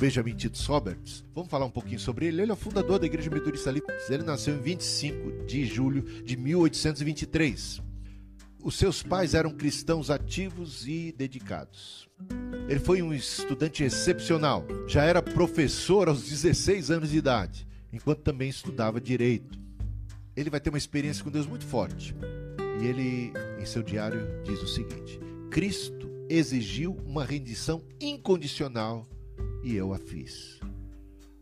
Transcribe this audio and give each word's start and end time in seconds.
Benjamin 0.00 0.34
Tito 0.34 0.58
Roberts. 0.66 1.22
Vamos 1.34 1.50
falar 1.50 1.66
um 1.66 1.70
pouquinho 1.70 2.00
sobre 2.00 2.24
ele. 2.24 2.40
Ele 2.40 2.50
é 2.50 2.54
o 2.54 2.56
fundador 2.56 2.98
da 2.98 3.04
Igreja 3.04 3.28
Metodista 3.28 3.70
Livre. 3.70 3.94
Ele 4.08 4.22
nasceu 4.22 4.54
em 4.54 4.58
25 4.58 5.44
de 5.44 5.66
julho 5.66 6.00
de 6.24 6.38
1823. 6.38 7.82
Os 8.62 8.78
seus 8.78 9.02
pais 9.02 9.34
eram 9.34 9.50
cristãos 9.50 10.08
ativos 10.08 10.88
e 10.88 11.12
dedicados. 11.12 12.08
Ele 12.66 12.80
foi 12.80 13.02
um 13.02 13.12
estudante 13.12 13.84
excepcional. 13.84 14.66
Já 14.88 15.04
era 15.04 15.20
professor 15.20 16.08
aos 16.08 16.22
16 16.22 16.90
anos 16.90 17.10
de 17.10 17.18
idade, 17.18 17.68
enquanto 17.92 18.22
também 18.22 18.48
estudava 18.48 18.98
direito. 19.02 19.58
Ele 20.34 20.48
vai 20.48 20.60
ter 20.60 20.70
uma 20.70 20.78
experiência 20.78 21.22
com 21.22 21.30
Deus 21.30 21.46
muito 21.46 21.66
forte. 21.66 22.16
E 22.80 22.86
ele, 22.86 23.34
em 23.60 23.66
seu 23.66 23.82
diário, 23.82 24.26
diz 24.44 24.62
o 24.62 24.66
seguinte: 24.66 25.20
Cristo 25.50 26.08
exigiu 26.26 26.96
uma 27.04 27.22
rendição 27.22 27.84
incondicional 28.00 29.06
e 29.62 29.74
eu 29.74 29.92
a 29.92 29.98
fiz. 29.98 30.60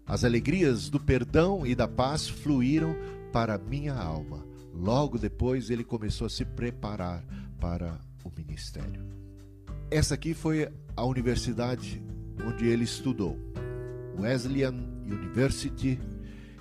As 0.06 0.24
alegrias 0.24 0.88
do 0.88 0.98
perdão 0.98 1.66
e 1.66 1.74
da 1.74 1.86
paz 1.86 2.28
fluíram 2.28 2.96
para 3.32 3.59
minha 3.59 3.95
alma. 3.95 4.45
Logo 4.72 5.18
depois 5.18 5.70
ele 5.70 5.84
começou 5.84 6.26
a 6.26 6.30
se 6.30 6.45
preparar 6.45 7.24
para 7.60 8.00
o 8.24 8.30
ministério. 8.34 9.04
Essa 9.90 10.14
aqui 10.14 10.34
foi 10.34 10.68
a 10.96 11.04
universidade 11.04 12.02
onde 12.46 12.66
ele 12.66 12.84
estudou, 12.84 13.38
Wesleyan 14.18 14.74
University 15.04 15.98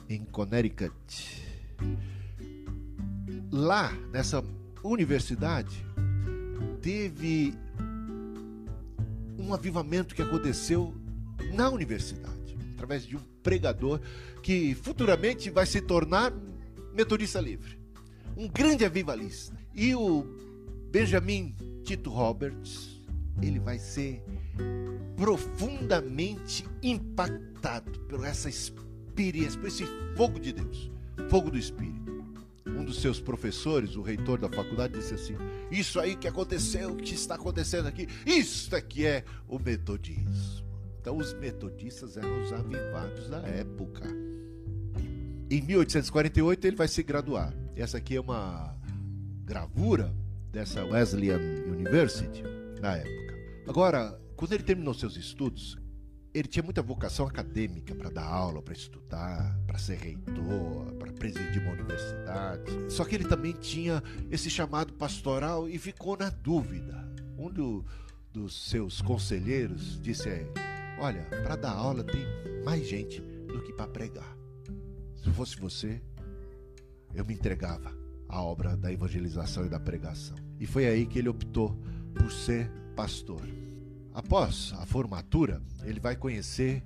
em 0.09 0.23
Connecticut. 0.25 1.43
Lá 3.51 3.91
nessa 4.11 4.43
universidade 4.83 5.85
teve 6.81 7.53
um 9.37 9.53
avivamento 9.53 10.15
que 10.15 10.21
aconteceu 10.21 10.93
na 11.53 11.69
universidade, 11.69 12.57
através 12.73 13.05
de 13.05 13.15
um 13.15 13.21
pregador 13.41 13.99
que 14.41 14.75
futuramente 14.75 15.49
vai 15.49 15.65
se 15.65 15.81
tornar 15.81 16.33
metodista 16.93 17.39
livre 17.39 17.77
um 18.37 18.47
grande 18.47 18.85
avivalista. 18.85 19.57
E 19.73 19.95
o 19.95 20.23
Benjamin 20.91 21.55
Tito 21.83 22.11
Roberts, 22.11 23.01
ele 23.41 23.59
vai 23.59 23.79
ser 23.79 24.23
profundamente 25.15 26.63
impactado 26.83 27.99
por 28.01 28.23
essa 28.23 28.47
experiência, 28.47 29.59
por 29.59 29.67
esse 29.67 29.85
fogo 30.15 30.39
de 30.39 30.53
Deus, 30.53 30.91
fogo 31.29 31.49
do 31.49 31.57
Espírito. 31.57 31.97
Um 32.67 32.85
dos 32.85 33.01
seus 33.01 33.19
professores, 33.19 33.95
o 33.95 34.03
reitor 34.03 34.37
da 34.37 34.49
faculdade, 34.49 34.93
disse 34.93 35.15
assim: 35.15 35.35
Isso 35.71 35.99
aí 35.99 36.15
que 36.15 36.27
aconteceu, 36.27 36.95
que 36.95 37.15
está 37.15 37.35
acontecendo 37.35 37.87
aqui, 37.87 38.07
isso 38.25 38.75
aqui 38.75 39.05
é 39.05 39.23
o 39.47 39.57
metodismo. 39.57 40.66
Então, 41.07 41.19
os 41.19 41.33
metodistas 41.35 42.17
eram 42.17 42.43
os 42.43 42.51
avivados 42.51 43.29
da 43.29 43.37
época. 43.37 44.05
Em 45.49 45.61
1848, 45.61 46.67
ele 46.67 46.75
vai 46.75 46.89
se 46.89 47.01
graduar. 47.01 47.53
Essa 47.77 47.97
aqui 47.97 48.17
é 48.17 48.19
uma 48.19 48.75
gravura 49.45 50.13
dessa 50.51 50.83
Wesleyan 50.83 51.39
University 51.65 52.43
na 52.81 52.97
época. 52.97 53.35
Agora, 53.69 54.19
quando 54.35 54.51
ele 54.51 54.63
terminou 54.63 54.93
seus 54.93 55.15
estudos, 55.15 55.77
ele 56.33 56.49
tinha 56.49 56.61
muita 56.61 56.81
vocação 56.81 57.25
acadêmica 57.25 57.95
para 57.95 58.09
dar 58.09 58.25
aula, 58.25 58.61
para 58.61 58.73
estudar, 58.73 59.57
para 59.65 59.77
ser 59.77 59.99
reitor, 59.99 60.93
para 60.99 61.13
presidir 61.13 61.61
uma 61.61 61.71
universidade. 61.71 62.69
Só 62.89 63.05
que 63.05 63.15
ele 63.15 63.29
também 63.29 63.53
tinha 63.53 64.03
esse 64.29 64.49
chamado 64.49 64.91
pastoral 64.91 65.69
e 65.69 65.77
ficou 65.77 66.17
na 66.17 66.29
dúvida. 66.29 67.07
Um 67.37 67.49
do, 67.49 67.85
dos 68.33 68.69
seus 68.69 69.01
conselheiros 69.01 70.01
disse 70.01 70.27
a 70.27 70.33
ele: 70.33 70.67
Olha, 70.99 71.23
para 71.43 71.55
dar 71.55 71.71
aula 71.71 72.03
tem 72.03 72.25
mais 72.63 72.87
gente 72.87 73.21
do 73.21 73.61
que 73.61 73.71
para 73.73 73.87
pregar. 73.87 74.37
Se 75.23 75.29
fosse 75.31 75.55
você, 75.57 76.01
eu 77.13 77.23
me 77.25 77.33
entregava 77.33 77.91
à 78.27 78.41
obra 78.41 78.75
da 78.75 78.91
evangelização 78.91 79.65
e 79.65 79.69
da 79.69 79.79
pregação. 79.79 80.35
E 80.59 80.65
foi 80.65 80.87
aí 80.87 81.05
que 81.05 81.19
ele 81.19 81.29
optou 81.29 81.77
por 82.15 82.31
ser 82.31 82.69
pastor. 82.95 83.41
Após 84.13 84.73
a 84.79 84.85
formatura, 84.85 85.61
ele 85.83 85.99
vai 85.99 86.15
conhecer 86.15 86.83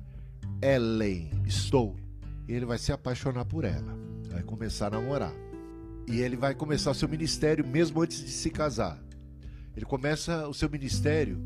Ellen 0.62 1.30
Stowe 1.48 1.96
e 2.48 2.54
ele 2.54 2.66
vai 2.66 2.78
se 2.78 2.92
apaixonar 2.92 3.46
por 3.46 3.64
ela. 3.64 3.98
Vai 4.30 4.44
começar 4.44 4.88
a 4.88 5.00
namorar. 5.00 5.34
E 6.08 6.20
ele 6.20 6.36
vai 6.36 6.54
começar 6.54 6.92
o 6.92 6.96
seu 6.96 7.08
ministério 7.08 7.66
mesmo 7.66 8.02
antes 8.02 8.20
de 8.20 8.30
se 8.30 8.50
casar. 8.50 9.02
Ele 9.76 9.86
começa 9.86 10.48
o 10.48 10.54
seu 10.54 10.70
ministério 10.70 11.42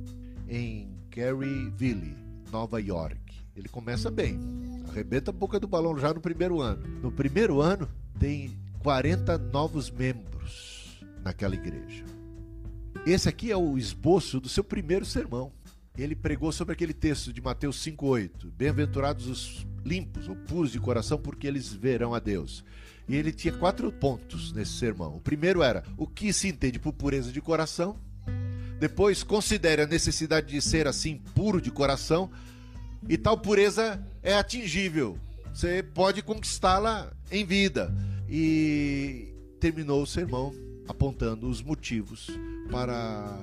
em 0.48 0.90
Garyville, 1.10 2.25
Nova 2.52 2.80
York. 2.82 3.20
Ele 3.56 3.70
começa 3.70 4.12
bem, 4.12 4.40
arrebenta 4.90 5.32
a 5.32 5.34
boca 5.34 5.60
do 5.60 5.68
balão 5.68 5.98
já 5.98 6.14
no 6.14 6.20
primeiro 6.20 6.62
ano. 6.62 6.86
No 7.02 7.12
primeiro 7.12 7.62
ano, 7.62 7.88
tem 8.20 8.58
40 8.80 9.38
novos 9.38 9.90
membros 9.90 11.00
naquela 11.24 11.56
igreja. 11.56 12.06
Esse 13.06 13.30
aqui 13.30 13.52
é 13.52 13.58
o 13.58 13.78
esboço 13.78 14.40
do 14.40 14.50
seu 14.50 14.64
primeiro 14.64 15.06
sermão. 15.06 15.52
Ele 15.98 16.16
pregou 16.16 16.52
sobre 16.52 16.74
aquele 16.74 16.94
texto 16.94 17.32
de 17.32 17.42
Mateus 17.42 17.78
5,8: 17.86 18.52
Bem-aventurados 18.52 19.28
os 19.28 19.66
limpos 19.86 20.28
ou 20.28 20.36
puros 20.36 20.72
de 20.72 20.80
coração, 20.80 21.18
porque 21.18 21.48
eles 21.48 21.72
verão 21.72 22.14
a 22.14 22.20
Deus. 22.20 22.66
E 23.08 23.16
ele 23.16 23.32
tinha 23.32 23.56
quatro 23.56 23.92
pontos 23.92 24.52
nesse 24.52 24.74
sermão. 24.74 25.16
O 25.16 25.22
primeiro 25.22 25.62
era 25.62 25.84
o 25.96 26.08
que 26.08 26.34
se 26.34 26.48
entende 26.48 26.80
por 26.80 26.92
pureza 26.92 27.32
de 27.32 27.40
coração. 27.40 27.98
Depois, 28.80 29.24
considere 29.24 29.82
a 29.82 29.88
necessidade 29.88 30.48
de 30.48 30.62
ser 30.62 30.88
assim 30.88 31.18
puro 31.34 31.62
de 31.62 31.72
coração. 31.72 32.30
E 33.08 33.18
tal 33.18 33.38
pureza 33.38 34.04
é 34.22 34.36
atingível. 34.36 35.18
Você 35.54 35.82
pode 35.84 36.22
conquistá-la 36.22 37.12
em 37.32 37.46
vida 37.46 37.94
e 38.30 39.34
terminou 39.60 40.02
o 40.02 40.08
sermão 40.08 40.54
apontando 40.88 41.50
os 41.50 41.62
motivos 41.62 42.30
para 42.70 43.38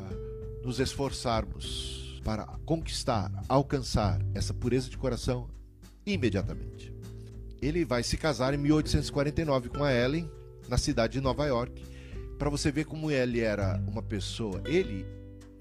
nos 0.65 0.78
esforçarmos 0.78 2.03
para 2.25 2.47
conquistar, 2.65 3.31
alcançar 3.48 4.21
essa 4.34 4.54
pureza 4.54 4.88
de 4.88 4.97
coração 4.97 5.48
imediatamente. 6.06 6.92
Ele 7.60 7.84
vai 7.84 8.03
se 8.03 8.16
casar 8.16 8.54
em 8.54 8.59
1849 8.59 9.69
com 9.69 9.84
a 9.84 9.92
Ellen, 9.92 10.31
na 10.69 10.78
cidade 10.78 11.15
de 11.15 11.21
Nova 11.21 11.47
York, 11.47 11.84
para 12.38 12.50
você 12.50 12.72
ver 12.72 12.84
como 12.84 13.10
ele 13.10 13.41
era 13.41 13.82
uma 13.87 14.03
pessoa, 14.03 14.62
ele 14.65 15.06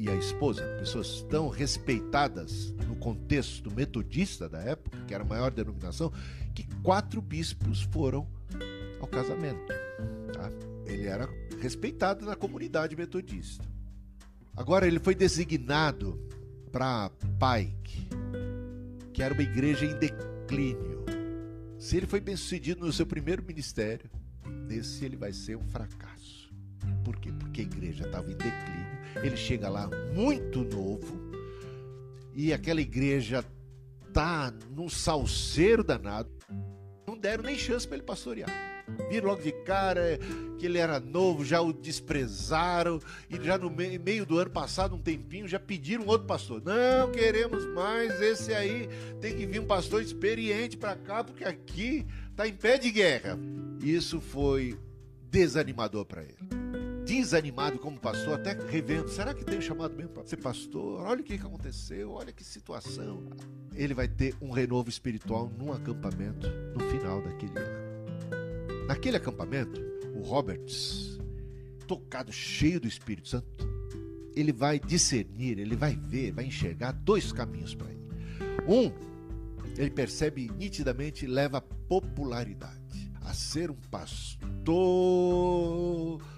e 0.01 0.09
a 0.09 0.16
esposa, 0.16 0.63
pessoas 0.79 1.22
tão 1.29 1.47
respeitadas 1.47 2.72
no 2.88 2.95
contexto 2.95 3.69
metodista 3.69 4.50
da 4.50 4.57
época, 4.57 4.97
que 5.06 5.13
era 5.13 5.23
a 5.23 5.28
maior 5.28 5.51
denominação, 5.51 6.12
que 6.56 6.63
quatro 6.81 7.22
bispos 7.22 7.84
foram 7.84 8.28
ao 9.00 9.06
casamento. 9.06 9.67
Tá? 10.34 10.51
Ele 10.88 11.06
era 11.06 11.29
respeitado 11.62 12.25
na 12.25 12.35
comunidade 12.35 12.95
metodista. 12.95 13.63
Agora 14.57 14.88
ele 14.88 14.97
foi 14.97 15.13
designado 15.13 16.19
para 16.72 17.12
Pike, 17.12 18.07
que 19.13 19.22
era 19.22 19.35
uma 19.35 19.44
igreja 19.44 19.85
em 19.85 19.95
declínio. 20.00 21.06
Se 21.78 21.95
ele 21.95 22.07
foi 22.07 22.19
bem 22.19 22.35
sucedido 22.35 22.83
no 22.83 22.91
seu 22.91 23.06
primeiro 23.06 23.44
ministério, 23.44 24.09
nesse 24.68 25.06
ele 25.06 25.16
vai 25.16 25.31
ser 25.31 25.57
um 25.57 25.68
fracasso. 25.68 26.51
Por 27.03 27.19
quê? 27.19 27.31
Porque 27.31 27.62
a 27.62 27.66
igreja 27.66 28.07
estava 28.07 28.31
em 28.31 28.35
declínio. 28.35 28.91
Ele 29.24 29.38
chega 29.38 29.70
lá 29.70 29.90
muito 30.14 30.64
novo 30.64 31.32
e 32.34 32.54
aquela 32.54 32.82
igreja 32.82 33.44
tá 34.14 34.54
num 34.70 34.90
salseiro 34.90 35.84
danado. 35.84 36.30
Não 37.08 37.18
deram 37.18 37.44
nem 37.44 37.58
chance 37.58 37.88
para 37.88 37.98
ele 37.98 38.06
pastorear. 38.06 38.50
Viram 39.10 39.28
logo 39.28 39.42
de 39.42 39.52
cara 39.52 40.20
que 40.58 40.66
ele 40.66 40.78
era 40.78 41.00
novo, 41.00 41.46
já 41.46 41.62
o 41.62 41.72
desprezaram 41.72 43.00
e 43.30 43.42
já 43.42 43.58
no 43.58 43.69
meio 43.69 44.25
do 44.25 44.38
ano 44.38 44.50
passado, 44.50 44.96
um 44.96 45.02
tempinho, 45.02 45.48
já 45.48 45.60
pediram 45.60 46.06
outro 46.07 46.28
pastor. 46.28 46.62
Não 46.64 47.12
queremos 47.12 47.66
mais 47.74 48.22
esse 48.22 48.54
aí, 48.54 48.88
tem 49.19 49.36
que 49.36 49.46
vir 49.46 49.60
um 49.60 49.66
pastor 49.66 50.02
experiente 50.02 50.78
para 50.78 50.96
cá, 50.96 51.24
porque 51.24 51.44
aqui 51.44 52.06
tá 52.36 52.48
em 52.48 52.54
pé 52.54 52.78
de 52.78 52.92
guerra. 52.92 53.38
Isso 53.81 54.19
foi 54.19 54.78
desanimador 55.30 56.06
para 56.06 56.24
ele. 56.24 56.61
Desanimado 57.12 57.78
como 57.78 58.00
pastor, 58.00 58.36
até 58.36 58.54
revendo, 58.54 59.10
será 59.10 59.34
que 59.34 59.44
tem 59.44 59.60
chamado 59.60 59.94
mesmo 59.94 60.13
para 60.13 60.24
ser 60.25 60.38
pastor? 60.38 61.02
Olha 61.02 61.19
o 61.19 61.24
que 61.25 61.34
aconteceu, 61.34 62.12
olha 62.12 62.31
que 62.31 62.42
situação. 62.42 63.22
Ele 63.75 63.94
vai 63.94 64.08
ter 64.08 64.34
um 64.42 64.50
renovo 64.50 64.90
espiritual 64.90 65.52
num 65.60 65.74
acampamento 65.74 66.48
no 66.74 66.80
final 66.90 67.22
daquele 67.22 67.60
ano. 67.60 68.88
Naquele 68.88 69.18
acampamento, 69.18 69.81
o 70.16 70.22
Roberts, 70.22 71.19
tocado, 71.86 72.31
cheio 72.31 72.80
do 72.80 72.88
Espírito 72.88 73.28
Santo, 73.28 73.46
ele 74.34 74.54
vai 74.54 74.80
discernir, 74.80 75.60
ele 75.60 75.75
vai 75.75 75.94
ver, 75.94 76.31
vai 76.31 76.46
enxergar 76.46 76.94
dois 76.94 77.34
caminhos 77.34 77.75
para 77.75 77.90
ele. 77.92 78.07
Um, 78.66 78.90
ele 79.78 79.92
percebe 79.92 80.50
nitidamente 80.57 81.28
leva 81.28 81.60
popularidade, 81.60 83.12
a 83.19 83.34
ser 83.34 83.69
um 83.69 83.75
pastor 83.92 84.31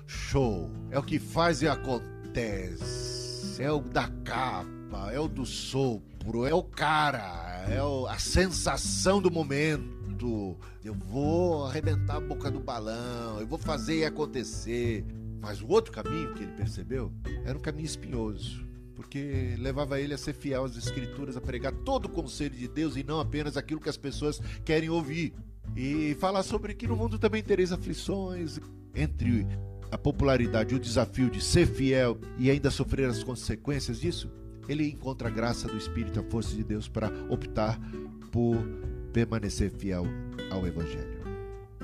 show. 0.06 0.70
É 0.92 1.00
o 1.00 1.04
que 1.04 1.20
faz 1.20 1.62
e 1.62 1.68
acontece, 1.68 3.62
é 3.62 3.72
o 3.72 3.80
da 3.80 4.08
capa, 4.24 5.12
é 5.12 5.20
o 5.20 5.28
do 5.28 5.46
sopro, 5.46 6.46
é 6.46 6.54
o 6.54 6.64
cara, 6.64 7.66
é 7.70 7.82
o, 7.84 8.08
a 8.08 8.18
sensação 8.18 9.22
do 9.22 9.32
momento. 9.32 10.58
Eu 10.84 10.94
vou 10.94 11.66
arrebentar 11.66 12.18
a 12.18 12.22
boca 12.22 12.50
do 12.50 12.60
balão, 12.60 13.40
eu 13.40 13.48
vou 13.48 13.58
fazer 13.58 14.06
acontecer. 14.06 15.06
Mas 15.42 15.62
o 15.62 15.68
outro 15.68 15.92
caminho 15.92 16.34
que 16.34 16.44
ele 16.44 16.54
percebeu 16.54 17.12
era 17.44 17.58
um 17.58 17.62
caminho 17.62 17.86
espinhoso, 17.86 18.66
porque 18.96 19.56
levava 19.60 20.00
ele 20.00 20.14
a 20.14 20.18
ser 20.18 20.32
fiel 20.32 20.64
às 20.64 20.78
Escrituras, 20.78 21.36
a 21.36 21.42
pregar 21.42 21.74
todo 21.84 22.06
o 22.06 22.10
conselho 22.10 22.56
de 22.56 22.70
Deus 22.70 22.96
e 22.96 23.04
não 23.04 23.20
apenas 23.20 23.58
aquilo 23.58 23.82
que 23.82 23.90
as 23.90 23.98
pessoas 23.98 24.40
querem 24.64 24.90
ouvir. 24.90 25.34
E 25.76 26.16
falar 26.20 26.44
sobre 26.44 26.74
que 26.74 26.88
no 26.88 26.96
mundo 26.96 27.20
também 27.20 27.44
tereis 27.44 27.74
aflições, 27.74 28.58
entre 28.96 29.46
a 29.94 29.98
popularidade 29.98 30.74
o 30.74 30.80
desafio 30.80 31.30
de 31.30 31.40
ser 31.40 31.68
fiel 31.68 32.18
e 32.40 32.50
ainda 32.50 32.72
sofrer 32.72 33.08
as 33.08 33.24
consequências 33.24 34.02
disso, 34.02 34.28
ele 34.68 34.90
encontra 34.90 35.28
a 35.28 35.32
graça 35.32 35.68
do 35.68 35.78
Espírito, 35.78 36.20
a 36.20 36.24
força 36.24 36.56
de 36.56 36.64
Deus 36.64 36.88
para 36.88 37.12
optar 37.30 37.80
por 38.32 38.58
permanecer 39.14 39.70
fiel 39.70 40.08
ao 40.50 40.66
Evangelho. 40.66 41.22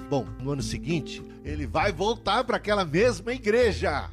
Bom, 0.10 0.26
no 0.42 0.52
ano 0.54 0.64
seguinte, 0.64 1.24
ele 1.46 1.68
vai 1.68 1.92
voltar 1.92 2.44
para 2.44 2.58
aquela 2.58 2.84
mesma 2.84 3.32
igreja. 3.32 4.10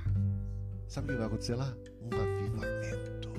Sabe 0.86 1.08
o 1.08 1.12
que 1.12 1.16
vai 1.16 1.26
acontecer 1.28 1.54
lá? 1.54 1.74
Um 2.02 2.20
avivamento. 2.20 3.30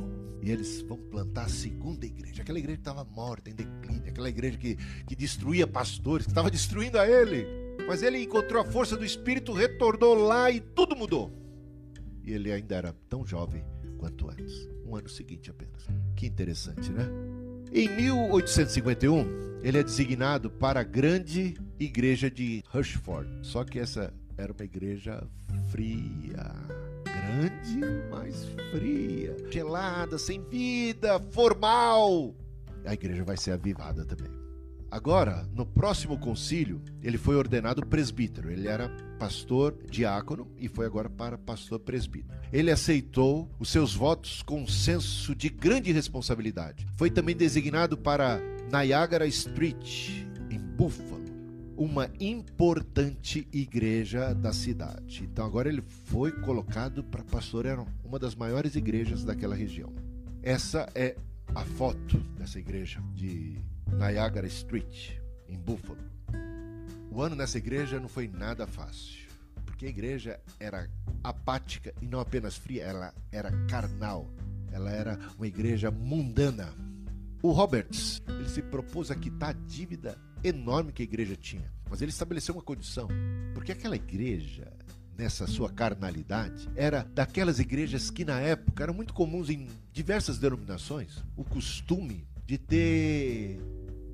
E 0.42 0.50
eles 0.50 0.82
vão 0.82 0.98
plantar 0.98 1.44
a 1.44 1.50
segunda 1.50 2.04
igreja. 2.04 2.42
Aquela 2.42 2.58
igreja 2.58 2.78
que 2.78 2.82
estava 2.82 3.06
morta, 3.06 3.52
em 3.52 3.54
declínio. 3.54 4.10
Aquela 4.10 4.30
igreja 4.30 4.58
que, 4.58 4.76
que 5.06 5.16
destruía 5.16 5.68
pastores, 5.68 6.26
que 6.26 6.32
estava 6.32 6.50
destruindo 6.50 6.98
a 6.98 7.08
ele. 7.08 7.46
Mas 7.88 8.04
ele 8.04 8.22
encontrou 8.22 8.62
a 8.62 8.66
força 8.66 8.98
do 8.98 9.06
Espírito, 9.06 9.54
retornou 9.54 10.14
lá 10.14 10.52
e 10.52 10.60
tudo 10.60 10.96
mudou. 10.96 11.32
E 12.24 12.34
ele 12.34 12.52
ainda 12.52 12.76
era 12.76 12.94
tão 13.08 13.26
jovem 13.26 13.64
quanto 13.98 14.30
antes. 14.30 14.68
Um 14.86 14.96
ano 14.96 15.08
seguinte 15.08 15.50
apenas. 15.50 15.88
Que 16.16 16.28
interessante, 16.28 16.92
né? 16.92 17.08
Em 17.72 17.90
1851, 17.96 19.60
ele 19.64 19.78
é 19.78 19.84
designado 19.84 20.50
para 20.50 20.82
a 20.82 20.84
grande 20.84 21.56
igreja 21.80 22.30
de 22.30 22.64
Rushford. 22.70 23.30
Só 23.42 23.64
que 23.64 23.80
essa 23.80 24.14
era 24.38 24.52
uma 24.52 24.66
igreja 24.66 25.26
fria. 25.70 26.54
Grande, 27.04 27.80
mas 28.10 28.46
fria. 28.72 29.36
Gelada, 29.50 30.18
sem 30.18 30.42
vida, 30.44 31.20
formal. 31.32 32.36
A 32.86 32.94
igreja 32.94 33.24
vai 33.24 33.38
ser 33.38 33.52
avivada 33.52 34.06
também. 34.06 34.37
Agora, 34.90 35.46
no 35.54 35.66
próximo 35.66 36.18
concílio, 36.18 36.82
ele 37.04 37.18
foi 37.18 37.36
ordenado 37.36 37.86
presbítero. 37.86 38.50
Ele 38.50 38.68
era 38.68 38.90
pastor 39.20 39.78
diácono 39.90 40.48
e 40.58 40.70
foi 40.70 40.86
agora 40.86 41.10
para 41.10 41.38
pastor 41.38 41.80
presbítero. 41.80 42.40
Ele 42.54 42.72
aceitou 42.72 43.50
os 43.60 43.70
seus 43.70 43.94
votos 43.94 44.42
com 44.42 44.62
um 44.62 44.68
senso 44.68 45.36
de 45.36 45.50
grande 45.50 45.92
responsabilidade. 45.92 46.88
Foi 46.96 47.10
também 47.10 47.36
designado 47.36 47.98
para 47.98 48.40
Niagara 48.72 49.28
Street, 49.28 50.26
em 50.50 50.60
Buffalo, 50.60 51.26
uma 51.76 52.10
importante 52.20 53.46
igreja 53.52 54.34
da 54.34 54.54
cidade. 54.54 55.24
Então 55.24 55.46
agora 55.46 55.68
ele 55.68 55.84
foi 56.06 56.32
colocado 56.32 57.04
para 57.04 57.24
pastorear 57.24 57.86
uma 58.06 58.18
das 58.18 58.36
maiores 58.36 58.76
igrejas 58.76 59.24
daquela 59.24 59.54
região. 59.54 59.94
Essa 60.42 60.90
é 60.96 61.18
a 61.54 61.64
foto 61.64 62.18
dessa 62.38 62.58
igreja 62.58 63.02
de 63.14 63.58
Niagara 63.94 64.48
Street, 64.48 65.12
em 65.48 65.58
Buffalo. 65.58 66.00
O 67.12 67.22
ano 67.22 67.36
nessa 67.36 67.58
igreja 67.58 68.00
não 68.00 68.08
foi 68.08 68.28
nada 68.28 68.68
fácil, 68.68 69.28
porque 69.66 69.86
a 69.86 69.90
igreja 69.90 70.40
era 70.60 70.90
apática 71.24 71.94
e 72.02 72.06
não 72.06 72.20
apenas 72.20 72.58
fria, 72.58 72.84
ela 72.84 73.14
era 73.32 73.52
carnal. 73.68 74.30
Ela 74.72 74.92
era 74.92 75.20
uma 75.38 75.48
igreja 75.48 75.90
mundana. 75.90 76.74
O 77.42 77.52
Roberts, 77.52 78.22
ele 78.28 78.50
se 78.50 78.62
propôs 78.62 79.10
a 79.10 79.16
quitar 79.16 79.50
a 79.50 79.54
dívida 79.54 80.18
enorme 80.44 80.92
que 80.92 81.02
a 81.02 81.06
igreja 81.06 81.36
tinha, 81.36 81.72
mas 81.90 82.02
ele 82.02 82.12
estabeleceu 82.12 82.54
uma 82.54 82.62
condição, 82.62 83.08
porque 83.54 83.72
aquela 83.72 83.96
igreja 83.96 84.72
nessa 85.18 85.48
sua 85.48 85.70
carnalidade, 85.70 86.70
era 86.76 87.04
daquelas 87.04 87.60
igrejas 87.60 88.12
que 88.12 88.24
na 88.24 88.40
época 88.40 88.84
eram 88.84 88.94
muito 88.94 89.14
comuns 89.14 89.50
em 89.50 89.68
diversas 89.92 90.38
denominações, 90.38 91.24
o 91.36 91.44
costume 91.44 92.28
de 92.46 92.58
ter 92.58 93.60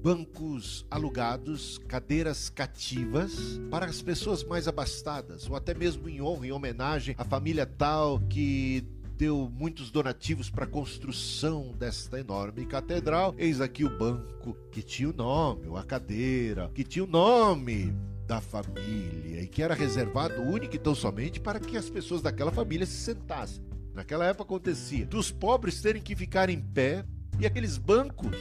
bancos 0.04 0.86
alugados, 0.92 1.78
cadeiras 1.88 2.50
cativas 2.50 3.62
para 3.72 3.86
as 3.86 4.02
pessoas 4.02 4.44
mais 4.44 4.68
abastadas, 4.68 5.50
ou 5.50 5.56
até 5.56 5.74
mesmo 5.74 6.10
em 6.10 6.22
honra, 6.22 6.48
em 6.48 6.52
homenagem 6.52 7.16
à 7.18 7.24
família 7.24 7.66
tal 7.66 8.20
que 8.20 8.86
deu 9.18 9.50
muitos 9.50 9.90
donativos 9.90 10.50
para 10.50 10.66
a 10.66 10.68
construção 10.68 11.72
desta 11.80 12.20
enorme 12.20 12.66
catedral. 12.66 13.34
Eis 13.38 13.62
aqui 13.62 13.86
o 13.86 13.98
banco 13.98 14.58
que 14.74 14.82
tinha 14.82 15.10
o 15.10 15.14
nome, 15.14 15.70
ou 15.70 15.78
a 15.78 15.84
cadeira 15.86 16.70
que 16.76 16.84
tinha 16.84 17.06
o 17.06 17.08
nome 17.08 17.96
da 18.28 18.42
família 18.42 19.42
e 19.42 19.48
que 19.48 19.64
era 19.64 19.74
reservado 19.74 20.42
único 20.42 20.76
e 20.76 20.80
tão 20.80 20.94
somente 20.94 21.40
para 21.40 21.62
que 21.62 21.78
as 21.78 21.90
pessoas 21.90 22.22
daquela 22.22 22.52
família 22.52 22.86
se 22.86 22.98
sentassem. 22.98 23.64
Naquela 23.94 24.26
época 24.26 24.44
acontecia 24.44 25.06
dos 25.06 25.32
pobres 25.32 25.82
terem 25.82 26.02
que 26.02 26.14
ficar 26.14 26.50
em 26.50 26.60
pé 26.60 27.06
e 27.40 27.46
aqueles 27.46 27.78
bancos 27.78 28.36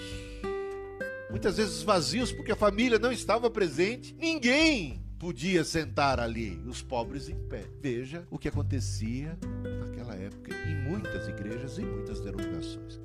muitas 1.33 1.57
vezes 1.57 1.83
vazios 1.83 2.31
porque 2.31 2.53
a 2.53 2.57
família 2.57 2.99
não 2.99 3.11
estava 3.11 3.51
presente, 3.51 4.15
ninguém 4.15 5.03
podia 5.19 5.65
sentar 5.65 6.21
ali, 6.21 6.61
os 6.67 6.83
pobres 6.83 7.29
em 7.29 7.37
pé. 7.49 7.65
Veja 7.81 8.27
o 8.31 8.39
que 8.39 8.49
acontecia 8.49 9.39
naquela 9.81 10.15
época 10.15 10.55
em 10.69 10.91
muitas 10.91 11.27
igrejas 11.27 11.79
e 11.79 11.83
muitas 11.83 12.21
denominações. 12.21 13.01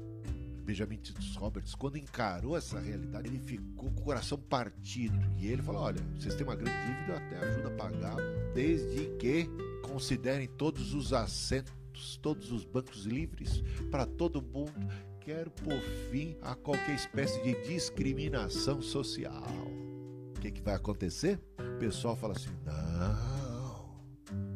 Benjamin 0.66 0.98
Titus 0.98 1.38
Roberts, 1.38 1.74
quando 1.74 1.98
encarou 1.98 2.58
essa 2.58 2.78
realidade, 2.78 3.30
ele 3.30 3.40
ficou 3.40 3.90
com 3.92 4.02
o 4.02 4.04
coração 4.04 4.38
partido. 4.38 5.18
E 5.38 5.48
ele 5.48 5.62
falou: 5.62 5.84
Olha, 5.84 6.02
vocês 6.20 6.36
têm 6.36 6.46
uma 6.46 6.58
grande 6.58 6.78
dívida, 6.86 7.14
eu 7.14 7.16
até 7.16 7.38
ajuda 7.38 7.68
a 7.70 7.78
pagar, 7.78 8.18
desde 8.54 9.06
que 9.18 9.50
considerem 9.82 10.48
todos 10.48 10.94
os 10.94 11.14
assentos, 11.14 12.18
todos 12.22 12.52
os 12.52 12.66
bancos 12.66 13.06
livres 13.06 13.64
para 13.90 14.06
todo 14.06 14.42
mundo 14.42 14.74
quero 15.28 15.52
por 15.52 15.82
fim 16.10 16.38
a 16.42 16.56
qualquer 16.56 16.96
espécie 16.96 17.44
de 17.44 17.54
discriminação 17.68 18.82
social. 18.82 19.44
O 20.38 20.40
que, 20.40 20.50
que 20.50 20.62
vai 20.62 20.74
acontecer? 20.74 21.38
O 21.60 21.78
pessoal 21.80 22.16
fala 22.16 22.34
assim: 22.34 22.50
não, 22.66 24.00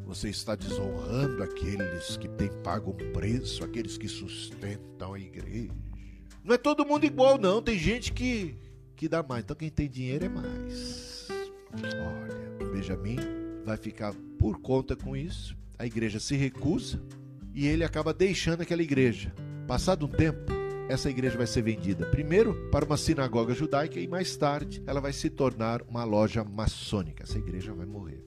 você 0.06 0.29
está 0.29 0.56
desonrando 0.56 1.44
aqueles 1.44 2.15
que 2.15 2.29
têm 2.29 2.50
pago 2.63 2.91
um 2.91 3.12
preço, 3.12 3.65
aqueles 3.65 3.98
que 3.98 4.07
sustentam 4.07 5.13
a 5.13 5.19
igreja. 5.19 5.74
Não 6.41 6.55
é 6.55 6.57
todo 6.57 6.86
mundo 6.86 7.05
igual, 7.05 7.38
não. 7.38 7.62
Tem 7.62 7.77
gente 7.77 8.13
que, 8.13 8.55
que 8.95 9.10
dá 9.10 9.22
mais. 9.22 9.43
Então 9.43 9.57
quem 9.57 9.69
tem 9.69 9.89
dinheiro 9.89 10.24
é 10.24 10.29
mais. 10.29 11.27
Olha, 11.74 12.72
Benjamin 12.72 13.17
vai 13.65 13.75
ficar 13.75 14.15
por 14.39 14.62
conta 14.62 14.95
com 14.95 15.17
isso. 15.17 15.53
A 15.77 15.86
igreja 15.86 16.17
se 16.17 16.38
recusa 16.38 17.03
e 17.53 17.67
ele 17.67 17.84
acaba 17.84 18.13
deixando 18.13 18.62
aquela 18.62 18.81
igreja. 18.81 19.34
Passado 19.67 20.05
um 20.05 20.10
tempo, 20.10 20.61
essa 20.91 21.10
igreja 21.10 21.38
vai 21.38 21.48
ser 21.48 21.62
vendida 21.62 22.05
primeiro 22.07 22.69
para 22.69 22.86
uma 22.86 22.98
sinagoga 22.98 23.53
judaica 23.53 24.00
e 24.00 24.07
mais 24.07 24.36
tarde 24.36 24.83
ela 24.86 25.00
vai 25.00 25.13
se 25.13 25.29
tornar 25.29 25.81
uma 25.83 26.03
loja 26.03 26.43
maçônica. 26.43 27.24
Essa 27.24 27.38
igreja 27.38 27.74
vai 27.74 27.86
morrer. 27.86 28.24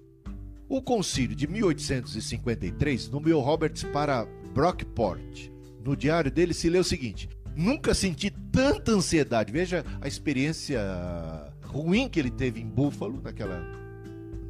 O 0.69 0.81
concílio 0.81 1.37
de 1.37 1.47
1853 1.47 3.11
nomeou 3.11 3.43
Roberts 3.43 3.85
para 3.85 4.25
Brockport. 4.55 5.51
No 5.85 5.95
diário 5.95 6.31
dele 6.31 6.55
se 6.55 6.71
lê 6.71 6.79
o 6.79 6.85
seguinte: 6.85 7.29
Nunca 7.55 7.95
senti 7.95 8.31
tanta 8.51 8.93
ansiedade. 8.93 9.53
Veja 9.53 9.85
a 10.01 10.09
experiência 10.09 10.81
ruim 11.63 12.09
que 12.09 12.19
ele 12.19 12.31
teve 12.31 12.61
em 12.61 12.67
Buffalo, 12.67 13.21
naquela 13.23 13.63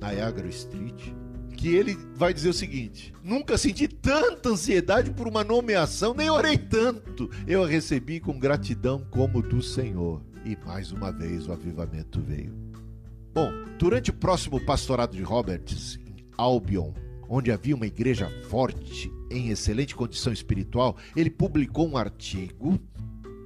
Niagara 0.01 0.49
Street 0.49 1.13
que 1.55 1.69
ele 1.75 1.97
vai 2.15 2.35
dizer 2.35 2.49
o 2.49 2.55
seguinte: 2.55 3.13
Nunca 3.23 3.57
senti 3.57 3.89
tanta 3.89 4.51
ansiedade 4.51 5.11
por 5.11 5.27
uma 5.27 5.43
nomeação, 5.43 6.13
nem 6.15 6.29
orei 6.29 6.59
tanto. 6.59 7.31
Eu 7.47 7.63
a 7.65 7.67
recebi 7.67 8.21
com 8.21 8.39
gratidão 8.39 9.07
como 9.11 9.41
do 9.41 9.63
Senhor. 9.63 10.23
E 10.45 10.57
mais 10.67 10.93
uma 10.93 11.11
vez 11.11 11.49
o 11.49 11.53
avivamento 11.53 12.21
veio. 12.21 12.53
Bom, 13.33 13.51
durante 13.79 14.11
o 14.11 14.15
próximo 14.15 14.61
pastorado 14.61 15.17
de 15.17 15.23
Roberts, 15.23 15.99
em 16.07 16.25
Albion, 16.37 16.93
onde 17.29 17.51
havia 17.51 17.75
uma 17.75 17.87
igreja 17.87 18.31
forte, 18.49 19.11
em 19.31 19.49
excelente 19.49 19.95
condição 19.95 20.33
espiritual, 20.33 20.97
ele 21.17 21.31
publicou 21.31 21.89
um 21.89 21.97
artigo 21.97 22.79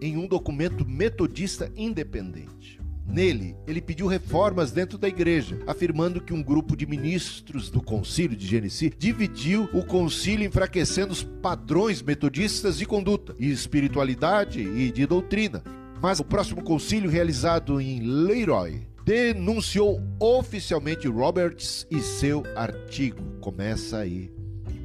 em 0.00 0.16
um 0.16 0.26
documento 0.26 0.86
metodista 0.86 1.72
independente. 1.76 2.77
Nele, 3.08 3.56
ele 3.66 3.80
pediu 3.80 4.06
reformas 4.06 4.70
dentro 4.70 4.98
da 4.98 5.08
igreja, 5.08 5.58
afirmando 5.66 6.20
que 6.20 6.34
um 6.34 6.42
grupo 6.42 6.76
de 6.76 6.86
ministros 6.86 7.70
do 7.70 7.80
concílio 7.80 8.36
de 8.36 8.46
Genesi 8.46 8.92
dividiu 8.98 9.68
o 9.72 9.82
concílio, 9.82 10.46
enfraquecendo 10.46 11.12
os 11.12 11.22
padrões 11.22 12.02
metodistas 12.02 12.76
de 12.76 12.84
conduta, 12.84 13.34
e 13.38 13.50
espiritualidade 13.50 14.60
e 14.60 14.92
de 14.92 15.06
doutrina. 15.06 15.62
Mas 16.02 16.20
o 16.20 16.24
próximo 16.24 16.62
concílio, 16.62 17.10
realizado 17.10 17.80
em 17.80 18.00
Leroy, 18.00 18.86
denunciou 19.04 20.02
oficialmente 20.20 21.08
Roberts 21.08 21.86
e 21.90 22.00
seu 22.00 22.42
artigo. 22.54 23.22
Começa 23.40 23.98
aí 23.98 24.30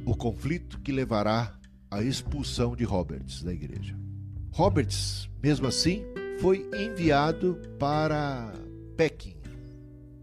o 0.06 0.16
conflito 0.16 0.80
que 0.80 0.90
levará 0.92 1.54
à 1.90 2.02
expulsão 2.02 2.74
de 2.74 2.84
Roberts 2.84 3.42
da 3.42 3.52
igreja. 3.52 3.94
Roberts, 4.50 5.28
mesmo 5.42 5.66
assim, 5.66 6.02
foi 6.40 6.68
enviado 6.74 7.60
para 7.78 8.52
Pequim. 8.96 9.36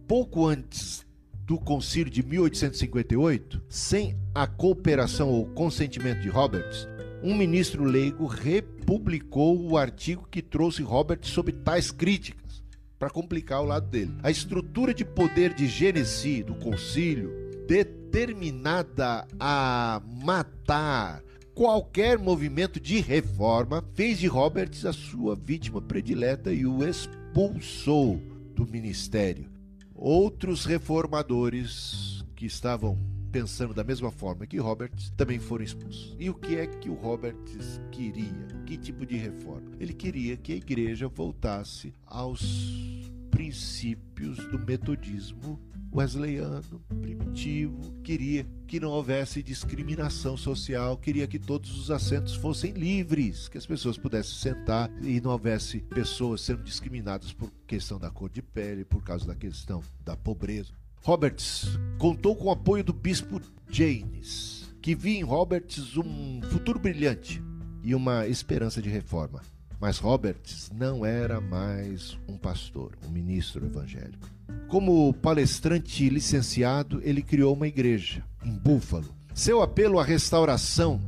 Pouco 0.07 0.45
antes 0.45 1.05
do 1.45 1.57
concílio 1.57 2.11
de 2.11 2.23
1858, 2.23 3.61
sem 3.67 4.17
a 4.33 4.47
cooperação 4.47 5.29
ou 5.29 5.45
consentimento 5.47 6.21
de 6.21 6.29
Roberts, 6.29 6.87
um 7.23 7.35
ministro 7.35 7.83
leigo 7.83 8.25
republicou 8.25 9.69
o 9.69 9.77
artigo 9.77 10.27
que 10.29 10.41
trouxe 10.41 10.81
Roberts 10.81 11.29
sob 11.29 11.51
tais 11.51 11.91
críticas, 11.91 12.63
para 12.97 13.09
complicar 13.09 13.61
o 13.61 13.65
lado 13.65 13.87
dele. 13.89 14.13
A 14.21 14.29
estrutura 14.29 14.93
de 14.93 15.03
poder 15.03 15.53
de 15.53 15.67
Genesi, 15.67 16.43
do 16.43 16.53
concílio, 16.55 17.31
determinada 17.67 19.27
a 19.39 20.01
matar 20.23 21.23
qualquer 21.53 22.17
movimento 22.17 22.79
de 22.79 22.99
reforma, 22.99 23.83
fez 23.93 24.19
de 24.19 24.27
Roberts 24.27 24.85
a 24.85 24.93
sua 24.93 25.35
vítima 25.35 25.81
predileta 25.81 26.51
e 26.51 26.65
o 26.65 26.83
expulsou 26.83 28.21
do 28.55 28.65
ministério. 28.65 29.49
Outros 29.93 30.65
reformadores 30.65 32.23
que 32.35 32.45
estavam 32.45 32.97
pensando 33.31 33.73
da 33.73 33.83
mesma 33.83 34.11
forma 34.11 34.45
que 34.45 34.57
Roberts 34.57 35.11
também 35.15 35.39
foram 35.39 35.63
expulsos. 35.63 36.15
E 36.19 36.29
o 36.29 36.33
que 36.33 36.57
é 36.57 36.67
que 36.67 36.89
o 36.89 36.95
Roberts 36.95 37.79
queria? 37.91 38.47
Que 38.65 38.77
tipo 38.77 39.05
de 39.05 39.15
reforma? 39.15 39.71
Ele 39.79 39.93
queria 39.93 40.35
que 40.35 40.51
a 40.51 40.55
igreja 40.55 41.07
voltasse 41.07 41.93
aos 42.05 43.09
princípios 43.29 44.37
do 44.49 44.59
metodismo 44.59 45.59
wesleyano, 45.93 46.81
primitivo, 47.01 47.93
queria 48.01 48.45
que 48.65 48.79
não 48.79 48.89
houvesse 48.89 49.43
discriminação 49.43 50.37
social, 50.37 50.97
queria 50.97 51.27
que 51.27 51.37
todos 51.37 51.77
os 51.77 51.91
assentos 51.91 52.35
fossem 52.35 52.71
livres, 52.71 53.49
que 53.49 53.57
as 53.57 53.65
pessoas 53.65 53.97
pudessem 53.97 54.35
sentar 54.35 54.89
e 55.03 55.19
não 55.19 55.31
houvesse 55.31 55.79
pessoas 55.79 56.41
sendo 56.41 56.63
discriminadas 56.63 57.33
por 57.33 57.51
questão 57.67 57.99
da 57.99 58.09
cor 58.09 58.29
de 58.29 58.41
pele, 58.41 58.85
por 58.85 59.03
causa 59.03 59.25
da 59.25 59.35
questão 59.35 59.83
da 60.03 60.15
pobreza. 60.15 60.71
Roberts 61.03 61.79
contou 61.97 62.35
com 62.35 62.45
o 62.45 62.51
apoio 62.51 62.83
do 62.83 62.93
bispo 62.93 63.41
James, 63.67 64.73
que 64.81 64.95
via 64.95 65.19
em 65.19 65.23
Roberts 65.23 65.97
um 65.97 66.41
futuro 66.43 66.79
brilhante 66.79 67.41
e 67.83 67.93
uma 67.93 68.27
esperança 68.27 68.81
de 68.81 68.89
reforma. 68.89 69.41
Mas 69.79 69.97
Roberts 69.97 70.69
não 70.71 71.03
era 71.03 71.41
mais 71.41 72.15
um 72.27 72.37
pastor, 72.37 72.91
um 73.03 73.09
ministro 73.09 73.65
evangélico. 73.65 74.29
Como 74.67 75.13
palestrante 75.13 76.09
licenciado, 76.09 77.01
ele 77.03 77.21
criou 77.21 77.53
uma 77.53 77.67
igreja 77.67 78.23
em 78.43 78.51
Buffalo. 78.51 79.13
Seu 79.33 79.61
apelo 79.61 79.99
à 79.99 80.03
restauração 80.03 81.01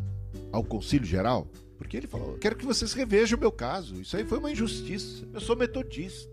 ao 0.52 0.64
Concílio 0.64 1.08
Geral, 1.08 1.48
porque 1.78 1.98
ele 1.98 2.08
falou: 2.08 2.38
quero 2.38 2.56
que 2.56 2.66
vocês 2.66 2.94
revejam 2.94 3.38
o 3.38 3.42
meu 3.42 3.52
caso. 3.52 4.00
Isso 4.02 4.16
aí 4.16 4.26
foi 4.26 4.38
uma 4.38 4.52
injustiça. 4.52 5.28
Eu 5.34 5.42
sou 5.42 5.56
metodista. 5.56 6.30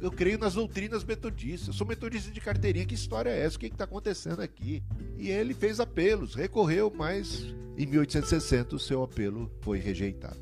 Eu 0.00 0.10
creio 0.10 0.38
nas 0.38 0.54
doutrinas 0.54 1.04
metodistas. 1.04 1.68
Eu 1.68 1.74
sou 1.74 1.86
metodista 1.86 2.30
de 2.30 2.40
carteirinha. 2.40 2.86
Que 2.86 2.94
história 2.94 3.30
é 3.30 3.44
essa? 3.44 3.56
O 3.56 3.60
que 3.60 3.66
está 3.66 3.84
acontecendo 3.84 4.40
aqui? 4.40 4.82
E 5.18 5.30
ele 5.30 5.52
fez 5.52 5.78
apelos, 5.78 6.34
recorreu, 6.34 6.92
mas 6.94 7.44
em 7.76 7.86
1860 7.86 8.76
o 8.76 8.78
seu 8.78 9.02
apelo 9.02 9.50
foi 9.60 9.78
rejeitado. 9.78 10.40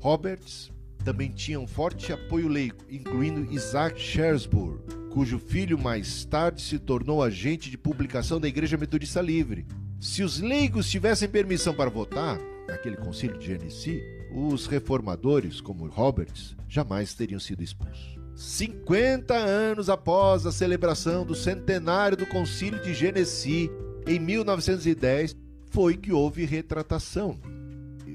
Roberts 0.00 0.72
também 1.04 1.30
tinha 1.30 1.58
um 1.58 1.66
forte 1.66 2.12
apoio 2.12 2.48
leigo, 2.48 2.84
incluindo 2.90 3.52
Isaac 3.52 4.00
Shersburg, 4.00 4.82
cujo 5.10 5.38
filho 5.38 5.78
mais 5.78 6.24
tarde 6.24 6.62
se 6.62 6.78
tornou 6.78 7.22
agente 7.22 7.68
de 7.68 7.76
publicação 7.76 8.40
da 8.40 8.48
Igreja 8.48 8.76
Metodista 8.76 9.20
Livre. 9.20 9.66
Se 10.00 10.22
os 10.22 10.40
leigos 10.40 10.88
tivessem 10.88 11.28
permissão 11.28 11.74
para 11.74 11.90
votar, 11.90 12.38
naquele 12.66 12.96
concílio 12.96 13.38
de 13.38 13.46
Genesi, 13.46 14.02
os 14.32 14.66
reformadores, 14.66 15.60
como 15.60 15.86
Roberts, 15.88 16.56
jamais 16.68 17.12
teriam 17.12 17.40
sido 17.40 17.62
expulsos. 17.62 18.18
50 18.36 19.34
anos 19.34 19.90
após 19.90 20.46
a 20.46 20.52
celebração 20.52 21.26
do 21.26 21.34
centenário 21.34 22.16
do 22.16 22.24
concílio 22.26 22.80
de 22.80 22.94
Genesi, 22.94 23.70
em 24.06 24.18
1910, 24.18 25.36
foi 25.70 25.96
que 25.96 26.12
houve 26.12 26.44
retratação. 26.44 27.38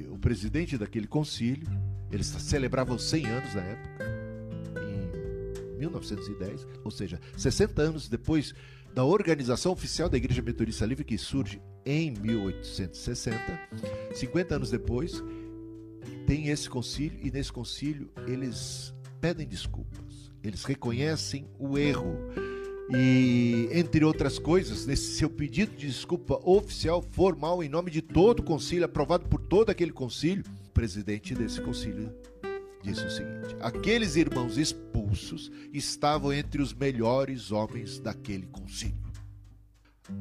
O 0.10 0.18
presidente 0.18 0.78
daquele 0.78 1.08
concílio, 1.08 1.68
eles 2.12 2.28
celebravam 2.28 2.98
100 2.98 3.26
anos 3.28 3.54
na 3.54 3.62
época, 3.62 3.95
1910, 5.76 6.68
ou 6.84 6.92
seja, 6.92 7.20
60 7.38 7.82
anos 7.82 8.08
depois 8.08 8.54
da 8.94 9.04
organização 9.04 9.74
oficial 9.74 10.08
da 10.08 10.18
Igreja 10.18 10.42
Metodista 10.42 10.86
Livre, 10.86 11.04
que 11.04 11.18
surge 11.18 11.62
em 11.86 12.12
1860, 12.12 13.40
50 14.14 14.56
anos 14.56 14.72
depois, 14.72 15.22
tem 16.26 16.48
esse 16.48 16.70
concílio, 16.70 17.20
e 17.22 17.30
nesse 17.30 17.52
concílio 17.52 18.10
eles 18.26 18.94
pedem 19.20 19.46
desculpas, 19.46 20.32
eles 20.42 20.64
reconhecem 20.64 21.46
o 21.60 21.78
erro. 21.78 22.16
E, 22.94 23.68
entre 23.72 24.06
outras 24.06 24.38
coisas, 24.38 24.86
nesse 24.86 25.16
seu 25.16 25.28
pedido 25.30 25.76
de 25.76 25.88
desculpa 25.88 26.40
oficial, 26.44 27.04
formal, 27.12 27.64
em 27.64 27.70
nome 27.70 27.90
de 27.90 28.02
todo 28.02 28.40
o 28.40 28.44
concílio, 28.44 28.86
aprovado 28.86 29.28
por 29.28 29.42
todo 29.42 29.72
aquele 29.72 29.92
concílio, 29.92 30.44
presidente 30.72 31.34
desse 31.34 31.60
concílio 31.62 32.14
disse 32.86 33.04
o 33.04 33.10
seguinte: 33.10 33.56
aqueles 33.60 34.16
irmãos 34.16 34.58
expulsos 34.58 35.52
estavam 35.74 36.32
entre 36.32 36.62
os 36.62 36.74
melhores 36.74 37.52
homens 37.52 38.00
daquele 38.00 38.46
concílio. 38.46 38.96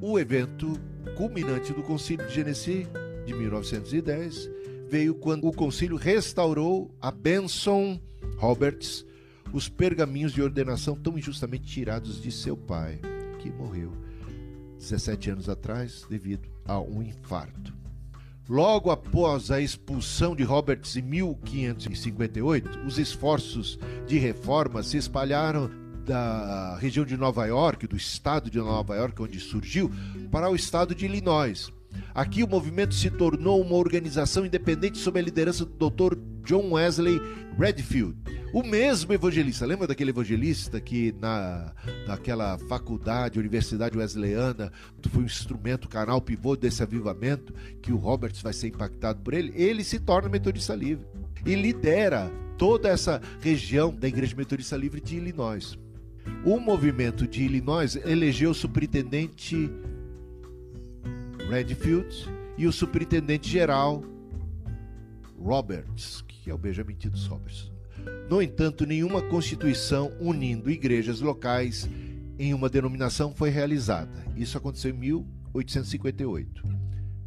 O 0.01 0.19
evento 0.19 0.81
culminante 1.15 1.73
do 1.73 1.83
concílio 1.83 2.27
de 2.27 2.35
Genesi 2.35 2.87
de 3.27 3.35
1910 3.35 4.51
veio 4.89 5.15
quando 5.15 5.47
o 5.47 5.53
concílio 5.53 5.97
restaurou 5.97 6.95
a 7.01 7.11
Benson 7.11 8.01
Roberts 8.39 9.05
os 9.53 9.69
pergaminhos 9.69 10.33
de 10.33 10.43
ordenação 10.43 10.97
tão 10.97 11.19
injustamente 11.19 11.65
tirados 11.67 12.21
de 12.21 12.33
seu 12.33 12.57
pai, 12.57 12.99
que 13.39 13.51
morreu 13.51 13.93
17 14.79 15.31
anos 15.31 15.49
atrás 15.49 16.05
devido 16.09 16.49
a 16.65 16.81
um 16.81 17.03
infarto. 17.03 17.84
Logo 18.49 18.91
após 18.91 19.51
a 19.51 19.59
expulsão 19.59 20.37
de 20.37 20.43
Roberts 20.43 20.97
em 20.97 21.03
1558, 21.03 22.81
os 22.87 22.99
esforços 22.99 23.79
de 24.07 24.19
reforma 24.19 24.83
se 24.83 24.99
espalharam 24.99 25.71
da 26.05 26.77
região 26.77 27.07
de 27.07 27.17
Nova 27.17 27.47
York, 27.47 27.87
do 27.87 27.97
estado 27.97 28.51
de 28.51 28.59
Nova 28.59 28.95
York, 28.97 29.23
onde 29.23 29.41
surgiu, 29.41 29.91
para 30.31 30.51
o 30.51 30.55
estado 30.55 30.95
de 30.95 31.07
Illinois. 31.07 31.73
Aqui 32.15 32.43
o 32.43 32.49
movimento 32.49 32.95
se 32.95 33.11
tornou 33.11 33.61
uma 33.61 33.75
organização 33.75 34.47
independente 34.47 34.99
sob 34.99 35.19
a 35.19 35.23
liderança 35.23 35.65
do 35.65 35.91
Dr. 35.91 36.17
John 36.45 36.73
Wesley 36.73 37.21
Redfield, 37.59 38.17
o 38.55 38.63
mesmo 38.63 39.13
evangelista, 39.13 39.67
lembra 39.67 39.89
daquele 39.89 40.11
evangelista 40.11 40.81
que 40.81 41.13
na, 41.21 41.73
naquela 42.07 42.57
faculdade, 42.57 43.37
universidade 43.37 43.99
wesleyana, 43.99 44.71
foi 45.11 45.25
um 45.25 45.27
instrumento, 45.27 45.89
canal 45.89 46.21
pivô 46.21 46.55
desse 46.55 46.81
avivamento, 46.81 47.53
que 47.83 47.93
o 47.93 47.97
Roberts 47.97 48.41
vai 48.41 48.53
ser 48.53 48.69
impactado 48.69 49.21
por 49.23 49.35
ele? 49.35 49.53
Ele 49.61 49.83
se 49.83 49.99
torna 49.99 50.29
metodista 50.29 50.73
livre 50.73 51.05
e 51.45 51.57
lidera 51.57 52.31
toda 52.57 52.89
essa 52.89 53.21
região 53.41 53.93
da 53.93 54.07
Igreja 54.07 54.37
Metodista 54.37 54.77
Livre 54.77 55.01
de 55.01 55.17
Illinois. 55.17 55.77
O 56.45 56.61
movimento 56.61 57.27
de 57.27 57.43
Illinois 57.43 57.97
elegeu 57.97 58.53
o 58.53 58.55
superintendente 58.55 59.69
Redfield 61.49 62.29
e 62.57 62.67
o 62.67 62.73
superintendente 62.73 63.49
geral 63.49 64.03
Roberts, 65.39 66.23
que 66.27 66.51
é 66.51 66.55
o 66.55 66.59
Benjamin 66.59 66.95
Titus 66.95 67.27
Roberts. 67.27 67.71
No 68.29 68.43
entanto, 68.43 68.87
nenhuma 68.87 69.23
constituição 69.23 70.13
unindo 70.21 70.71
igrejas 70.71 71.21
locais 71.21 71.89
em 72.39 72.55
uma 72.55 72.69
denominação 72.69 73.35
foi 73.35 73.51
realizada. 73.51 74.25
Isso 74.37 74.57
aconteceu 74.57 74.91
em 74.91 74.99
1858. 74.99 76.65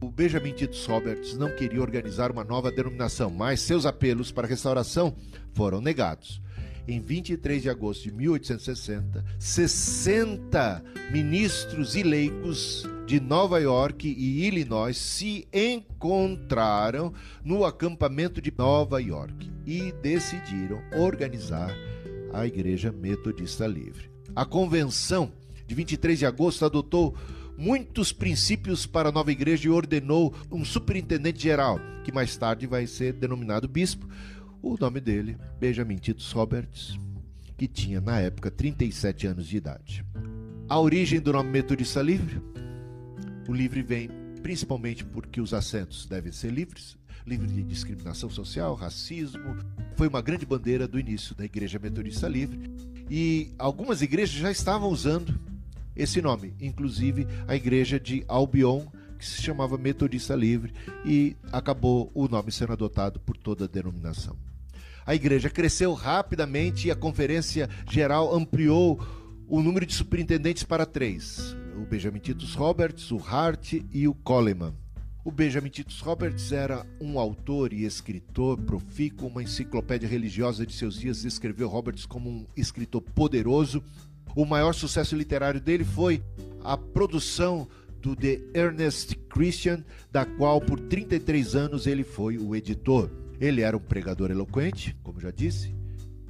O 0.02 0.12
Benjamin 0.12 0.52
Titus 0.54 0.86
Roberts 0.86 1.36
não 1.36 1.56
queria 1.56 1.82
organizar 1.82 2.32
uma 2.32 2.44
nova 2.44 2.72
denominação, 2.72 3.30
mas 3.30 3.62
seus 3.62 3.86
apelos 3.86 4.32
para 4.32 4.48
restauração 4.48 5.16
foram 5.54 5.82
negados. 5.82 6.42
Em 6.88 7.02
23 7.02 7.64
de 7.64 7.70
agosto 7.70 8.04
de 8.04 8.12
1860, 8.12 9.26
60 9.40 10.84
ministros 11.12 11.96
e 11.96 12.04
leigos 12.04 12.86
de 13.08 13.22
Nova 13.22 13.58
York 13.58 14.06
e 14.06 14.46
Illinois 14.46 14.98
se 14.98 15.48
encontraram 15.54 17.14
no 17.42 17.64
acampamento 17.64 18.42
de 18.42 18.54
Nova 18.56 19.02
York 19.02 19.50
e 19.66 19.94
decidiram 19.94 20.82
organizar 20.94 21.74
a 22.34 22.46
Igreja 22.46 22.92
Metodista 22.92 23.66
Livre. 23.66 24.12
A 24.36 24.44
convenção 24.44 25.32
de 25.66 25.74
23 25.74 26.20
de 26.20 26.26
agosto 26.26 26.66
adotou 26.66 27.16
muitos 27.58 28.12
princípios 28.12 28.86
para 28.86 29.08
a 29.08 29.12
nova 29.12 29.32
igreja 29.32 29.68
e 29.68 29.72
ordenou 29.72 30.36
um 30.52 30.66
superintendente 30.66 31.42
geral, 31.42 31.80
que 32.04 32.12
mais 32.12 32.36
tarde 32.36 32.68
vai 32.68 32.86
ser 32.86 33.14
denominado 33.14 33.70
bispo. 33.70 34.06
O 34.62 34.76
nome 34.78 35.00
dele, 35.00 35.38
Benjamin 35.58 35.96
Titus 35.96 36.34
Roberts, 36.34 37.00
que 37.58 37.70
tinha 37.70 38.02
na 38.02 38.20
época 38.20 38.52
37 38.52 39.28
anos 39.28 39.48
de 39.48 39.56
idade. 39.56 40.06
A 40.68 40.78
origem 40.78 41.22
do 41.22 41.32
nome 41.32 41.50
Metodista 41.50 42.02
Livre? 42.02 42.57
O 43.48 43.54
livre 43.54 43.82
vem 43.82 44.10
principalmente 44.42 45.06
porque 45.06 45.42
os 45.42 45.54
assentos 45.54 46.06
devem 46.06 46.32
ser 46.32 46.52
livres, 46.52 46.98
livre 47.26 47.48
de 47.48 47.64
discriminação 47.64 48.30
social, 48.30 48.76
racismo. 48.76 49.58
Foi 49.96 50.08
uma 50.08 50.22
grande 50.22 50.46
bandeira 50.46 50.88
do 50.88 51.00
início 51.00 51.36
da 51.36 51.46
Igreja 51.46 51.80
Metodista 51.80 52.28
Livre 52.28 52.70
e 53.10 53.54
algumas 53.58 54.02
igrejas 54.02 54.36
já 54.36 54.52
estavam 54.52 54.90
usando 54.90 55.40
esse 55.96 56.22
nome, 56.22 56.54
inclusive 56.62 57.28
a 57.48 57.56
igreja 57.56 58.00
de 58.00 58.24
Albion, 58.28 58.86
que 59.18 59.26
se 59.26 59.42
chamava 59.42 59.78
Metodista 59.78 60.36
Livre 60.36 60.74
e 61.06 61.36
acabou 61.52 62.12
o 62.14 62.28
nome 62.28 62.52
sendo 62.52 62.74
adotado 62.74 63.20
por 63.20 63.36
toda 63.36 63.66
a 63.66 63.68
denominação. 63.68 64.36
A 65.06 65.16
igreja 65.16 65.50
cresceu 65.50 65.94
rapidamente 65.94 66.88
e 66.88 66.92
a 66.92 66.96
conferência 66.96 67.70
geral 67.90 68.36
ampliou 68.36 69.00
o 69.48 69.62
número 69.62 69.86
de 69.86 69.94
superintendentes 69.94 70.64
para 70.64 70.86
três: 70.86 71.56
o 71.78 71.86
Benjamin 71.86 72.20
Titus 72.20 72.56
Roberts, 72.56 73.12
o 73.12 73.18
Hart 73.18 73.74
e 73.92 74.08
o 74.08 74.14
Coleman. 74.14 74.74
O 75.24 75.32
Benjamin 75.32 75.70
Titus 75.70 76.00
Roberts 76.00 76.52
era 76.52 76.86
um 77.02 77.20
autor 77.20 77.72
e 77.74 77.84
escritor 77.84 78.58
profícuo, 78.62 79.28
uma 79.28 79.44
enciclopédia 79.44 80.08
religiosa 80.08 80.66
de 80.66 80.74
seus 80.74 81.00
dias 81.00 81.22
descreveu 81.22 81.68
Roberts 81.68 82.06
como 82.06 82.30
um 82.30 82.46
escritor 82.56 83.02
poderoso. 83.02 83.84
O 84.36 84.46
maior 84.46 84.74
sucesso 84.74 85.16
literário 85.16 85.60
dele 85.60 85.84
foi 85.84 86.24
a 86.64 86.78
produção 86.78 87.68
do 88.02 88.16
The 88.16 88.40
Ernest 88.54 89.16
Christian, 89.30 89.84
da 90.12 90.26
qual 90.26 90.62
por 90.62 90.80
33 90.80 91.56
anos 91.56 91.88
ele 91.88 92.04
foi 92.04 92.38
o 92.38 92.56
editor. 92.56 93.12
Ele 93.40 93.62
era 93.62 93.76
um 93.76 93.82
pregador 93.82 94.32
eloquente, 94.32 94.96
como 95.04 95.20
já 95.20 95.30
disse, 95.30 95.77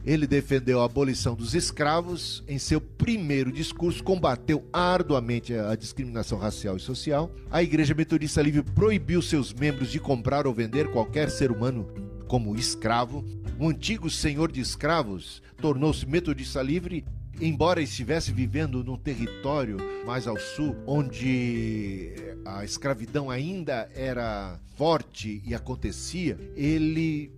ele 0.08 0.26
defendeu 0.26 0.80
a 0.82 0.86
abolição 0.86 1.36
dos 1.36 1.54
escravos. 1.54 2.42
Em 2.48 2.58
seu 2.58 2.80
primeiro 2.80 3.52
discurso, 3.52 4.02
combateu 4.02 4.66
arduamente 4.72 5.54
a 5.54 5.76
discriminação 5.76 6.40
racial 6.40 6.78
e 6.78 6.80
social. 6.80 7.30
A 7.52 7.62
Igreja 7.62 7.94
Metodista 7.94 8.42
Livre 8.42 8.64
proibiu 8.64 9.22
seus 9.22 9.54
membros 9.54 9.92
de 9.92 10.00
comprar 10.00 10.48
ou 10.48 10.54
vender 10.54 10.90
qualquer 10.92 11.30
ser 11.30 11.52
humano 11.52 11.90
como 12.26 12.56
escravo. 12.56 13.26
O 13.60 13.68
antigo 13.68 14.10
senhor 14.10 14.50
de 14.50 14.62
escravos 14.62 15.42
tornou-se 15.58 16.06
metodista 16.06 16.62
livre, 16.62 17.04
embora 17.42 17.82
estivesse 17.82 18.32
vivendo 18.32 18.86
num 18.86 18.98
território 18.98 19.76
mais 20.06 20.26
ao 20.26 20.40
sul, 20.40 20.74
onde 20.86 22.14
a 22.46 22.64
escravidão 22.64 23.30
ainda 23.30 23.90
era 23.94 24.58
forte 24.78 25.42
e 25.46 25.54
acontecia, 25.54 26.40
ele 26.56 27.30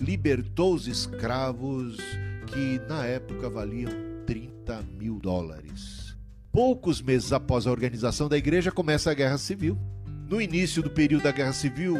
libertou 0.00 0.74
os 0.74 0.88
escravos 0.88 1.98
que 2.46 2.80
na 2.88 3.04
época 3.04 3.50
valiam 3.50 3.92
30 4.26 4.82
mil 4.98 5.18
dólares. 5.18 6.16
Poucos 6.50 7.02
meses 7.02 7.32
após 7.32 7.66
a 7.66 7.70
organização 7.70 8.28
da 8.28 8.36
igreja, 8.36 8.72
começa 8.72 9.10
a 9.10 9.14
Guerra 9.14 9.38
Civil. 9.38 9.78
No 10.28 10.40
início 10.40 10.82
do 10.82 10.90
período 10.90 11.24
da 11.24 11.32
Guerra 11.32 11.52
Civil, 11.52 11.96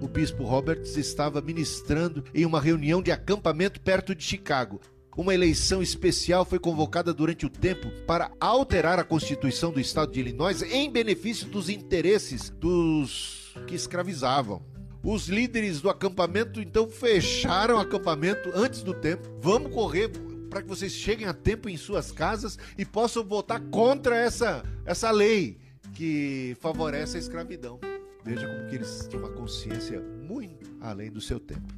o 0.00 0.08
bispo 0.08 0.42
Roberts 0.42 0.96
estava 0.96 1.40
ministrando 1.40 2.24
em 2.34 2.44
uma 2.46 2.60
reunião 2.60 3.02
de 3.02 3.12
acampamento 3.12 3.80
perto 3.80 4.14
de 4.14 4.24
Chicago. 4.24 4.80
Uma 5.16 5.32
eleição 5.32 5.80
especial 5.80 6.44
foi 6.44 6.58
convocada 6.58 7.14
durante 7.14 7.46
o 7.46 7.50
tempo 7.50 7.88
para 8.04 8.32
alterar 8.40 8.98
a 8.98 9.04
Constituição 9.04 9.70
do 9.70 9.78
Estado 9.78 10.10
de 10.10 10.18
Illinois 10.18 10.60
em 10.62 10.90
benefício 10.90 11.46
dos 11.48 11.68
interesses 11.68 12.50
dos 12.50 13.54
que 13.68 13.76
escravizavam. 13.76 14.73
Os 15.04 15.28
líderes 15.28 15.82
do 15.82 15.90
acampamento 15.90 16.62
então 16.62 16.88
fecharam 16.88 17.76
o 17.76 17.78
acampamento 17.78 18.50
antes 18.54 18.82
do 18.82 18.94
tempo. 18.94 19.28
Vamos 19.38 19.70
correr 19.70 20.08
para 20.48 20.62
que 20.62 20.68
vocês 20.68 20.92
cheguem 20.92 21.26
a 21.26 21.34
tempo 21.34 21.68
em 21.68 21.76
suas 21.76 22.10
casas 22.10 22.58
e 22.78 22.86
possam 22.86 23.22
votar 23.22 23.60
contra 23.70 24.16
essa, 24.16 24.64
essa 24.86 25.10
lei 25.10 25.58
que 25.92 26.56
favorece 26.58 27.18
a 27.18 27.20
escravidão. 27.20 27.78
Veja 28.24 28.48
como 28.48 28.66
que 28.70 28.76
eles 28.76 29.06
tinham 29.06 29.24
uma 29.24 29.32
consciência 29.34 30.00
muito 30.00 30.74
além 30.80 31.10
do 31.10 31.20
seu 31.20 31.38
tempo. 31.38 31.74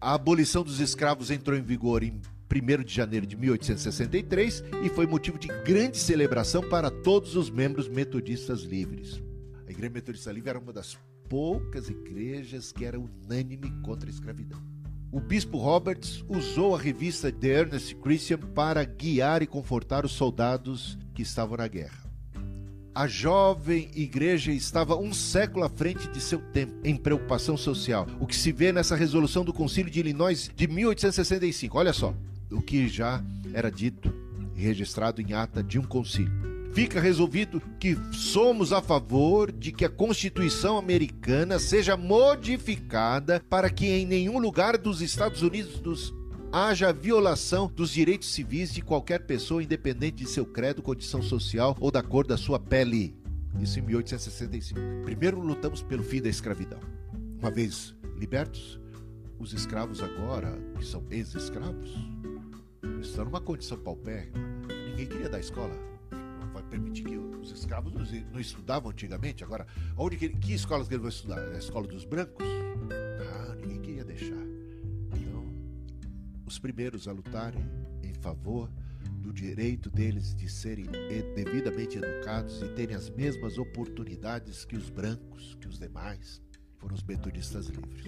A 0.00 0.14
abolição 0.14 0.64
dos 0.64 0.80
escravos 0.80 1.30
entrou 1.30 1.56
em 1.56 1.62
vigor 1.62 2.02
em 2.02 2.20
1 2.52 2.82
de 2.82 2.92
janeiro 2.92 3.24
de 3.24 3.36
1863 3.36 4.64
e 4.82 4.88
foi 4.88 5.06
motivo 5.06 5.38
de 5.38 5.46
grande 5.62 5.96
celebração 5.96 6.68
para 6.68 6.90
todos 6.90 7.36
os 7.36 7.48
membros 7.50 7.88
metodistas 7.88 8.62
livres. 8.62 9.22
A 9.64 9.70
Igreja 9.70 9.92
Metodista 9.92 10.32
Livre 10.32 10.50
era 10.50 10.58
uma 10.58 10.72
das 10.72 10.98
poucas 11.28 11.88
igrejas 11.88 12.72
que 12.72 12.84
era 12.84 12.98
unânime 12.98 13.70
contra 13.82 14.08
a 14.08 14.12
escravidão. 14.12 14.62
O 15.10 15.20
bispo 15.20 15.58
Roberts 15.58 16.24
usou 16.28 16.74
a 16.74 16.78
revista 16.78 17.30
The 17.30 17.48
Ernest 17.48 17.94
Christian 17.96 18.38
para 18.38 18.84
guiar 18.84 19.42
e 19.42 19.46
confortar 19.46 20.04
os 20.04 20.12
soldados 20.12 20.98
que 21.14 21.22
estavam 21.22 21.56
na 21.56 21.68
guerra. 21.68 22.04
A 22.92 23.06
jovem 23.06 23.90
igreja 23.94 24.52
estava 24.52 24.96
um 24.96 25.12
século 25.12 25.64
à 25.64 25.68
frente 25.68 26.08
de 26.08 26.20
seu 26.20 26.40
tempo 26.40 26.74
em 26.84 26.96
preocupação 26.96 27.56
social, 27.56 28.06
o 28.20 28.26
que 28.26 28.36
se 28.36 28.52
vê 28.52 28.72
nessa 28.72 28.96
resolução 28.96 29.44
do 29.44 29.52
Concílio 29.52 29.90
de 29.90 30.00
Illinois 30.00 30.50
de 30.54 30.66
1865. 30.66 31.78
Olha 31.78 31.92
só, 31.92 32.14
o 32.50 32.60
que 32.60 32.88
já 32.88 33.22
era 33.52 33.70
dito 33.70 34.12
e 34.56 34.60
registrado 34.60 35.20
em 35.20 35.32
ata 35.32 35.62
de 35.62 35.78
um 35.78 35.82
concílio 35.82 36.43
fica 36.74 37.00
resolvido 37.00 37.62
que 37.78 37.96
somos 38.12 38.72
a 38.72 38.82
favor 38.82 39.52
de 39.52 39.70
que 39.70 39.84
a 39.84 39.88
Constituição 39.88 40.76
americana 40.76 41.60
seja 41.60 41.96
modificada 41.96 43.40
para 43.48 43.70
que 43.70 43.86
em 43.86 44.04
nenhum 44.04 44.40
lugar 44.40 44.76
dos 44.76 45.00
Estados 45.00 45.40
Unidos 45.40 46.12
haja 46.52 46.92
violação 46.92 47.70
dos 47.72 47.90
direitos 47.90 48.28
civis 48.28 48.74
de 48.74 48.82
qualquer 48.82 49.20
pessoa, 49.20 49.62
independente 49.62 50.24
de 50.24 50.28
seu 50.28 50.44
credo, 50.44 50.82
condição 50.82 51.22
social 51.22 51.76
ou 51.78 51.92
da 51.92 52.02
cor 52.02 52.26
da 52.26 52.36
sua 52.36 52.58
pele. 52.58 53.16
Isso 53.60 53.78
em 53.78 53.82
1865. 53.82 54.80
Primeiro 55.04 55.38
lutamos 55.40 55.80
pelo 55.80 56.02
fim 56.02 56.20
da 56.20 56.28
escravidão. 56.28 56.80
Uma 57.38 57.52
vez 57.52 57.94
libertos, 58.18 58.80
os 59.38 59.52
escravos 59.52 60.02
agora, 60.02 60.58
que 60.76 60.84
são 60.84 61.04
ex-escravos, 61.08 61.90
estão 63.00 63.26
numa 63.26 63.40
condição 63.40 63.78
paupérrima. 63.78 64.38
Ninguém 64.88 65.06
queria 65.06 65.28
dar 65.28 65.38
escola 65.38 65.93
permitir 66.74 67.04
que 67.04 67.16
os 67.16 67.52
escravos 67.52 67.92
não 68.32 68.40
estudavam 68.40 68.90
antigamente. 68.90 69.44
Agora, 69.44 69.66
onde 69.96 70.16
que, 70.16 70.28
que 70.28 70.52
escolas 70.52 70.88
que 70.88 70.94
eles 70.94 71.02
vão 71.02 71.08
estudar? 71.08 71.38
A 71.38 71.58
escola 71.58 71.86
dos 71.86 72.04
brancos? 72.04 72.46
Ah, 73.20 73.54
ninguém 73.60 73.80
queria 73.80 74.04
deixar. 74.04 74.42
Então, 75.14 75.46
os 76.44 76.58
primeiros 76.58 77.06
a 77.06 77.12
lutarem 77.12 77.64
em 78.02 78.12
favor 78.14 78.68
do 79.20 79.32
direito 79.32 79.88
deles 79.88 80.34
de 80.34 80.48
serem 80.48 80.86
devidamente 81.34 81.98
educados 81.98 82.60
e 82.62 82.68
terem 82.70 82.96
as 82.96 83.08
mesmas 83.08 83.56
oportunidades 83.56 84.64
que 84.64 84.76
os 84.76 84.90
brancos, 84.90 85.56
que 85.60 85.68
os 85.68 85.78
demais, 85.78 86.42
foram 86.78 86.94
os 86.94 87.02
metodistas 87.02 87.66
livres. 87.68 88.04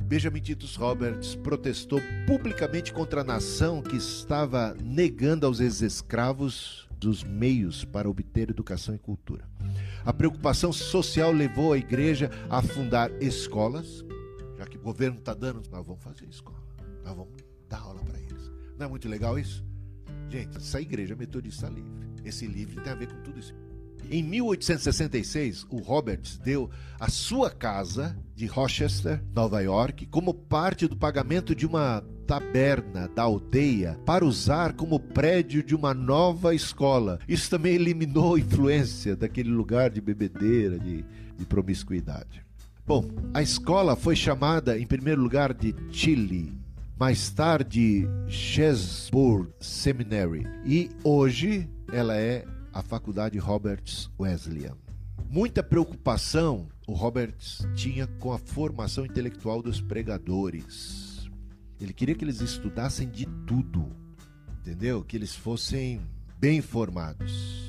Benjamin 0.00 0.40
Titus 0.40 0.76
Roberts 0.76 1.34
protestou 1.34 2.00
publicamente 2.26 2.92
contra 2.92 3.20
a 3.20 3.24
nação 3.24 3.82
que 3.82 3.96
estava 3.96 4.74
negando 4.80 5.44
aos 5.44 5.60
ex-escravos 5.60 6.87
dos 6.98 7.22
meios 7.22 7.84
para 7.84 8.08
obter 8.08 8.50
educação 8.50 8.94
e 8.94 8.98
cultura. 8.98 9.48
A 10.04 10.12
preocupação 10.12 10.72
social 10.72 11.32
levou 11.32 11.72
a 11.72 11.78
igreja 11.78 12.30
a 12.50 12.60
fundar 12.60 13.10
escolas, 13.22 14.04
já 14.56 14.66
que 14.66 14.76
o 14.76 14.80
governo 14.80 15.18
está 15.18 15.34
dando, 15.34 15.62
nós 15.70 15.86
vamos 15.86 16.02
fazer 16.02 16.26
escola, 16.26 16.62
nós 17.04 17.14
vamos 17.14 17.32
dar 17.68 17.80
aula 17.80 18.02
para 18.02 18.18
eles. 18.18 18.50
Não 18.76 18.86
é 18.86 18.88
muito 18.88 19.08
legal 19.08 19.38
isso? 19.38 19.64
Gente, 20.28 20.56
essa 20.56 20.80
igreja 20.80 21.14
metodista 21.14 21.68
livre. 21.68 21.90
Esse 22.24 22.46
livro 22.46 22.82
tem 22.82 22.92
a 22.92 22.96
ver 22.96 23.08
com 23.08 23.22
tudo 23.22 23.38
isso. 23.38 23.54
Em 24.10 24.22
1866, 24.22 25.66
o 25.68 25.78
Roberts 25.78 26.38
deu 26.38 26.70
a 26.98 27.10
sua 27.10 27.50
casa 27.50 28.16
de 28.34 28.46
Rochester, 28.46 29.22
Nova 29.34 29.60
York, 29.60 30.06
como 30.06 30.32
parte 30.32 30.86
do 30.86 30.96
pagamento 30.96 31.54
de 31.54 31.66
uma 31.66 32.02
taberna 32.28 33.08
da 33.08 33.22
aldeia 33.22 33.98
para 34.04 34.22
usar 34.22 34.74
como 34.74 35.00
prédio 35.00 35.62
de 35.62 35.74
uma 35.74 35.94
nova 35.94 36.54
escola. 36.54 37.18
Isso 37.26 37.48
também 37.48 37.74
eliminou 37.74 38.34
a 38.34 38.38
influência 38.38 39.16
daquele 39.16 39.48
lugar 39.48 39.88
de 39.88 39.98
bebedeira, 39.98 40.78
de, 40.78 41.02
de 41.38 41.46
promiscuidade. 41.46 42.44
Bom, 42.86 43.08
a 43.32 43.40
escola 43.40 43.96
foi 43.96 44.14
chamada 44.14 44.78
em 44.78 44.86
primeiro 44.86 45.22
lugar 45.22 45.54
de 45.54 45.74
Chile, 45.90 46.52
mais 47.00 47.30
tarde 47.30 48.06
Chesburg 48.28 49.48
Seminary, 49.58 50.46
e 50.66 50.90
hoje 51.02 51.66
ela 51.90 52.14
é 52.14 52.44
a 52.74 52.82
Faculdade 52.82 53.38
Roberts 53.38 54.10
Wesleyan. 54.20 54.76
Muita 55.30 55.62
preocupação 55.62 56.68
o 56.86 56.92
Roberts 56.92 57.66
tinha 57.74 58.06
com 58.06 58.32
a 58.32 58.38
formação 58.38 59.06
intelectual 59.06 59.62
dos 59.62 59.80
pregadores 59.80 61.07
ele 61.80 61.92
queria 61.92 62.14
que 62.14 62.24
eles 62.24 62.40
estudassem 62.40 63.08
de 63.08 63.26
tudo, 63.46 63.90
entendeu? 64.60 65.02
Que 65.02 65.16
eles 65.16 65.34
fossem 65.34 66.00
bem 66.38 66.58
informados. 66.58 67.68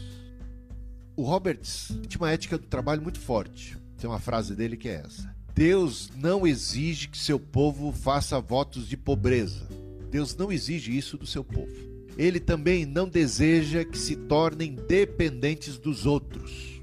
O 1.15 1.23
Roberts 1.23 1.97
tinha 2.07 2.21
uma 2.21 2.31
ética 2.31 2.57
do 2.57 2.65
trabalho 2.65 3.01
muito 3.01 3.19
forte. 3.19 3.77
Tem 3.97 4.09
uma 4.09 4.19
frase 4.19 4.55
dele 4.55 4.77
que 4.77 4.87
é 4.87 5.01
essa: 5.05 5.35
Deus 5.53 6.09
não 6.15 6.47
exige 6.47 7.09
que 7.09 7.17
seu 7.17 7.39
povo 7.39 7.91
faça 7.91 8.39
votos 8.39 8.87
de 8.87 8.95
pobreza. 8.95 9.67
Deus 10.09 10.35
não 10.35 10.51
exige 10.51 10.97
isso 10.97 11.17
do 11.17 11.27
seu 11.27 11.43
povo. 11.43 11.73
Ele 12.17 12.39
também 12.39 12.85
não 12.85 13.07
deseja 13.07 13.85
que 13.85 13.97
se 13.97 14.15
tornem 14.15 14.75
dependentes 14.75 15.77
dos 15.77 16.05
outros. 16.05 16.81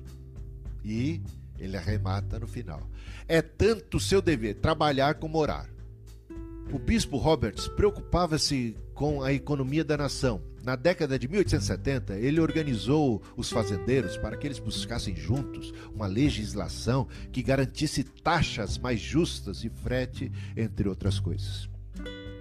E 0.85 1.21
ele 1.59 1.77
arremata 1.77 2.39
no 2.39 2.47
final. 2.47 2.89
É 3.27 3.43
tanto 3.43 3.99
seu 3.99 4.23
dever 4.23 4.55
trabalhar 4.57 5.17
como 5.17 5.39
orar. 5.39 5.69
O 6.73 6.79
bispo 6.79 7.17
Roberts 7.17 7.69
preocupava-se 7.69 8.77
com 8.93 9.23
a 9.23 9.33
economia 9.33 9.85
da 9.85 9.97
nação. 9.97 10.43
Na 10.65 10.75
década 10.75 11.17
de 11.17 11.29
1870, 11.29 12.19
ele 12.19 12.41
organizou 12.41 13.23
os 13.37 13.49
fazendeiros 13.49 14.17
para 14.17 14.37
que 14.37 14.49
eles 14.49 14.59
buscassem 14.59 15.15
juntos 15.15 15.73
uma 15.95 16.09
legislação 16.09 17.07
que 17.31 17.41
garantisse 17.41 18.03
taxas 18.03 18.79
mais 18.79 18.99
justas 18.99 19.63
e 19.63 19.69
frete, 19.69 20.33
entre 20.57 20.89
outras 20.89 21.21
coisas. 21.21 21.69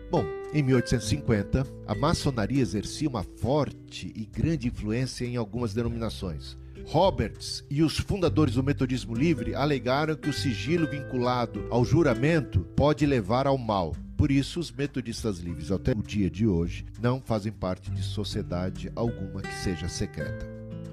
Bom, 0.10 0.26
em 0.52 0.64
1850, 0.64 1.68
a 1.86 1.94
maçonaria 1.94 2.64
exercia 2.64 3.08
uma 3.08 3.24
forte 3.24 4.12
e 4.16 4.26
grande 4.26 4.70
influência 4.70 5.26
em 5.26 5.36
algumas 5.36 5.74
denominações. 5.74 6.58
Roberts 6.88 7.64
e 7.70 7.84
os 7.84 7.98
fundadores 7.98 8.56
do 8.56 8.64
Metodismo 8.64 9.14
Livre 9.14 9.54
alegaram 9.54 10.16
que 10.16 10.30
o 10.30 10.34
sigilo 10.34 10.90
vinculado 10.90 11.68
ao 11.70 11.86
juramento 11.86 12.62
pode 12.76 13.06
levar 13.06 13.46
ao 13.46 13.58
mal. 13.58 13.96
Por 14.26 14.32
isso, 14.32 14.60
os 14.60 14.72
metodistas 14.72 15.38
livres, 15.38 15.72
até 15.72 15.92
o 15.92 16.02
dia 16.02 16.32
de 16.32 16.48
hoje, 16.48 16.84
não 17.00 17.22
fazem 17.22 17.52
parte 17.52 17.92
de 17.92 18.02
sociedade 18.02 18.92
alguma 18.96 19.40
que 19.40 19.54
seja 19.54 19.88
secreta. 19.88 20.48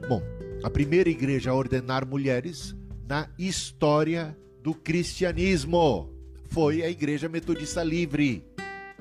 Bom, 0.06 0.20
a 0.62 0.68
primeira 0.68 1.08
igreja 1.08 1.50
a 1.50 1.54
ordenar 1.54 2.06
mulheres 2.06 2.76
na 3.08 3.30
história 3.38 4.36
do 4.62 4.74
cristianismo 4.74 6.10
foi 6.50 6.82
a 6.82 6.90
Igreja 6.90 7.26
Metodista 7.26 7.82
Livre. 7.82 8.44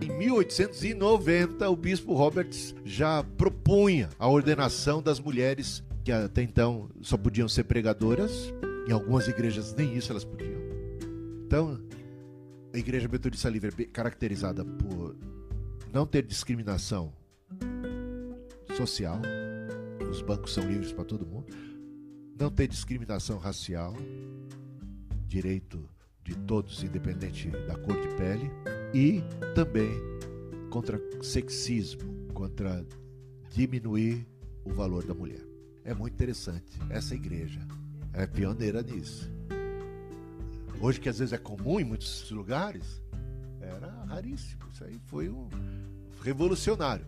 Em 0.01 0.17
1890, 0.17 1.69
o 1.69 1.75
bispo 1.75 2.13
Roberts 2.13 2.73
já 2.85 3.25
propunha 3.37 4.07
a 4.17 4.29
ordenação 4.29 5.03
das 5.03 5.19
mulheres 5.19 5.83
que 6.05 6.11
até 6.13 6.41
então 6.41 6.89
só 7.01 7.17
podiam 7.17 7.49
ser 7.49 7.65
pregadoras. 7.65 8.53
Em 8.87 8.93
algumas 8.93 9.27
igrejas 9.27 9.75
nem 9.75 9.93
isso 9.97 10.09
elas 10.09 10.23
podiam. 10.23 10.61
Então, 11.45 11.81
a 12.73 12.77
Igreja 12.77 13.07
Metodista 13.07 13.49
Livre 13.49 13.73
é 13.79 13.85
caracterizada 13.85 14.63
por 14.63 15.15
não 15.91 16.05
ter 16.05 16.23
discriminação 16.23 17.13
social. 18.77 19.19
Os 20.09 20.21
bancos 20.21 20.53
são 20.53 20.67
livres 20.67 20.91
para 20.91 21.03
todo 21.03 21.25
mundo. 21.25 21.47
Não 22.39 22.49
ter 22.49 22.67
discriminação 22.67 23.37
racial, 23.37 23.93
direito 25.27 25.87
de 26.23 26.35
todos, 26.35 26.83
independente 26.83 27.49
da 27.49 27.75
cor 27.75 27.99
de 27.99 28.07
pele, 28.15 28.49
e 28.93 29.21
também 29.53 29.91
contra 30.69 30.99
sexismo, 31.21 32.27
contra 32.33 32.85
diminuir 33.49 34.25
o 34.63 34.71
valor 34.71 35.05
da 35.05 35.13
mulher. 35.13 35.45
É 35.83 35.93
muito 35.93 36.13
interessante. 36.13 36.79
Essa 36.89 37.15
igreja 37.15 37.59
é 38.13 38.25
pioneira 38.25 38.81
nisso. 38.81 39.29
Hoje, 40.81 40.99
que 40.99 41.07
às 41.07 41.19
vezes 41.19 41.31
é 41.31 41.37
comum 41.37 41.79
em 41.79 41.83
muitos 41.83 42.29
lugares, 42.31 43.01
era 43.61 43.87
raríssimo. 44.05 44.63
Isso 44.73 44.83
aí 44.83 44.99
foi 45.05 45.29
um 45.29 45.47
revolucionário. 46.23 47.05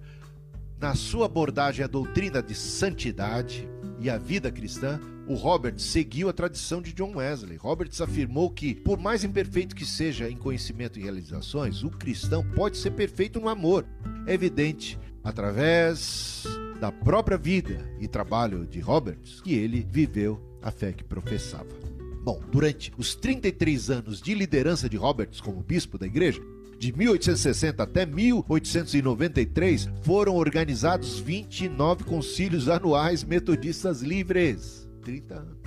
Na 0.80 0.96
sua 0.96 1.26
abordagem 1.26 1.84
à 1.84 1.88
doutrina 1.88 2.42
de 2.42 2.54
santidade 2.54 3.68
e 4.00 4.10
à 4.10 4.18
vida 4.18 4.52
cristã, 4.52 5.00
o 5.28 5.34
Robert 5.34 5.80
seguiu 5.80 6.30
a 6.30 6.34
tradição 6.34 6.82
de 6.82 6.94
John 6.94 7.16
Wesley. 7.16 7.58
Roberts 7.58 8.02
afirmou 8.02 8.52
que, 8.52 8.76
por 8.76 9.00
mais 9.00 9.24
imperfeito 9.24 9.76
que 9.76 9.86
seja 9.86 10.30
em 10.30 10.36
conhecimento 10.36 11.00
e 11.00 11.04
realizações, 11.04 11.84
o 11.84 11.90
cristão 11.90 12.44
pode 12.52 12.78
ser 12.78 12.92
perfeito 12.92 13.40
no 13.40 13.50
amor. 13.50 13.86
É 14.28 14.34
evidente 14.34 15.00
através 15.24 16.44
da 16.80 16.92
própria 16.92 17.38
vida 17.38 17.90
e 18.00 18.08
trabalho 18.08 18.68
de 18.68 18.80
Roberts 18.82 19.42
que 19.42 19.56
ele 19.56 19.88
viveu 19.90 20.40
a 20.62 20.70
fé 20.70 20.92
que 20.92 21.04
professava. 21.04 21.93
Bom, 22.24 22.42
durante 22.50 22.94
os 22.98 23.16
33 23.16 23.90
anos 23.90 24.22
de 24.22 24.34
liderança 24.34 24.88
de 24.88 24.96
Roberts 24.96 25.42
como 25.42 25.62
bispo 25.62 25.98
da 25.98 26.06
igreja, 26.06 26.42
de 26.80 26.94
1860 26.94 27.84
até 27.84 28.06
1893, 28.06 29.90
foram 30.04 30.38
organizados 30.38 31.20
29 31.20 32.06
concílios 32.06 32.70
anuais 32.70 33.26
metodistas 33.26 34.02
livres. 34.02 34.88
30 35.02 35.34
anos. 35.36 35.58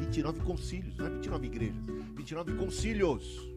29 0.00 0.40
concílios, 0.40 0.96
não 0.96 1.06
é 1.06 1.10
29 1.10 1.46
igrejas, 1.46 1.84
29 2.16 2.54
concílios. 2.54 3.48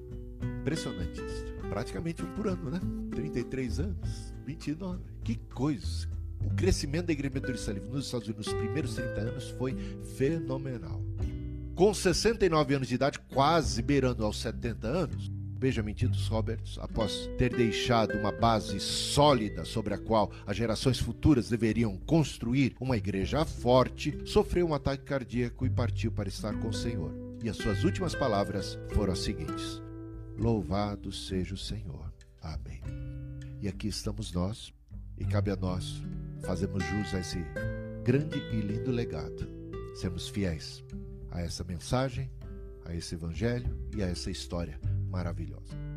Impressionante 0.62 1.20
isso. 1.20 1.44
Praticamente 1.70 2.22
um 2.22 2.28
por 2.36 2.48
ano, 2.48 2.70
né? 2.70 2.80
33 3.16 3.80
anos, 3.80 4.32
29. 4.46 5.02
Que 5.24 5.38
coisa. 5.56 6.08
O 6.46 6.52
crescimento 6.56 7.08
da 7.08 7.14
Igreja 7.14 7.34
Metodista 7.34 7.72
Livre 7.72 7.90
nos 7.90 8.06
Estados 8.06 8.28
Unidos 8.28 8.46
nos 8.46 8.56
primeiros 8.56 8.94
30 8.94 9.22
anos 9.22 9.50
foi 9.52 9.76
fenomenal. 10.18 11.02
Com 11.76 11.94
69 11.94 12.76
anos 12.76 12.88
de 12.88 12.96
idade, 12.96 13.20
quase 13.34 13.82
beirando 13.82 14.26
aos 14.26 14.40
70 14.40 14.88
anos, 14.88 15.32
Benjamin 15.62 15.94
Titus 15.94 16.28
Roberts, 16.28 16.78
após 16.80 17.30
ter 17.38 17.56
deixado 17.56 18.18
uma 18.18 18.32
base 18.32 18.80
sólida 18.80 19.64
sobre 19.64 19.94
a 19.94 19.98
qual 19.98 20.32
as 20.46 20.58
gerações 20.58 21.00
futuras 21.00 21.50
deveriam 21.50 21.98
construir 21.98 22.76
uma 22.80 22.98
igreja 22.98 23.46
forte, 23.46 24.18
sofreu 24.26 24.68
um 24.68 24.74
ataque 24.74 25.04
cardíaco 25.04 25.66
e 25.66 25.70
partiu 25.70 26.12
para 26.12 26.28
estar 26.28 26.54
com 26.60 26.70
o 26.70 26.74
Senhor. 26.74 27.14
E 27.44 27.50
as 27.50 27.58
suas 27.58 27.84
últimas 27.84 28.16
palavras 28.16 28.78
foram 28.94 29.14
as 29.14 29.20
seguintes: 29.20 29.82
Louvado 30.38 31.12
seja 31.12 31.54
o 31.54 31.58
Senhor. 31.58 32.12
Amém. 32.42 32.82
E 33.62 33.68
aqui 33.68 33.88
estamos 33.88 34.32
nós, 34.32 34.74
e 35.18 35.26
cabe 35.26 35.52
a 35.52 35.56
nós 35.56 36.02
fazermos 36.42 36.84
jus 36.84 37.14
a 37.14 37.20
esse 37.20 37.38
grande 38.04 38.40
e 38.52 38.62
lindo 38.62 38.90
legado. 38.90 39.48
Sermos 39.94 40.28
fiéis 40.28 40.84
a 41.32 41.42
essa 41.42 41.64
mensagem, 41.64 42.30
a 42.86 42.94
esse 42.94 43.16
evangelho 43.16 43.76
e 43.96 44.04
a 44.04 44.08
essa 44.08 44.30
história 44.30 44.80
maravilhosa. 45.10 45.91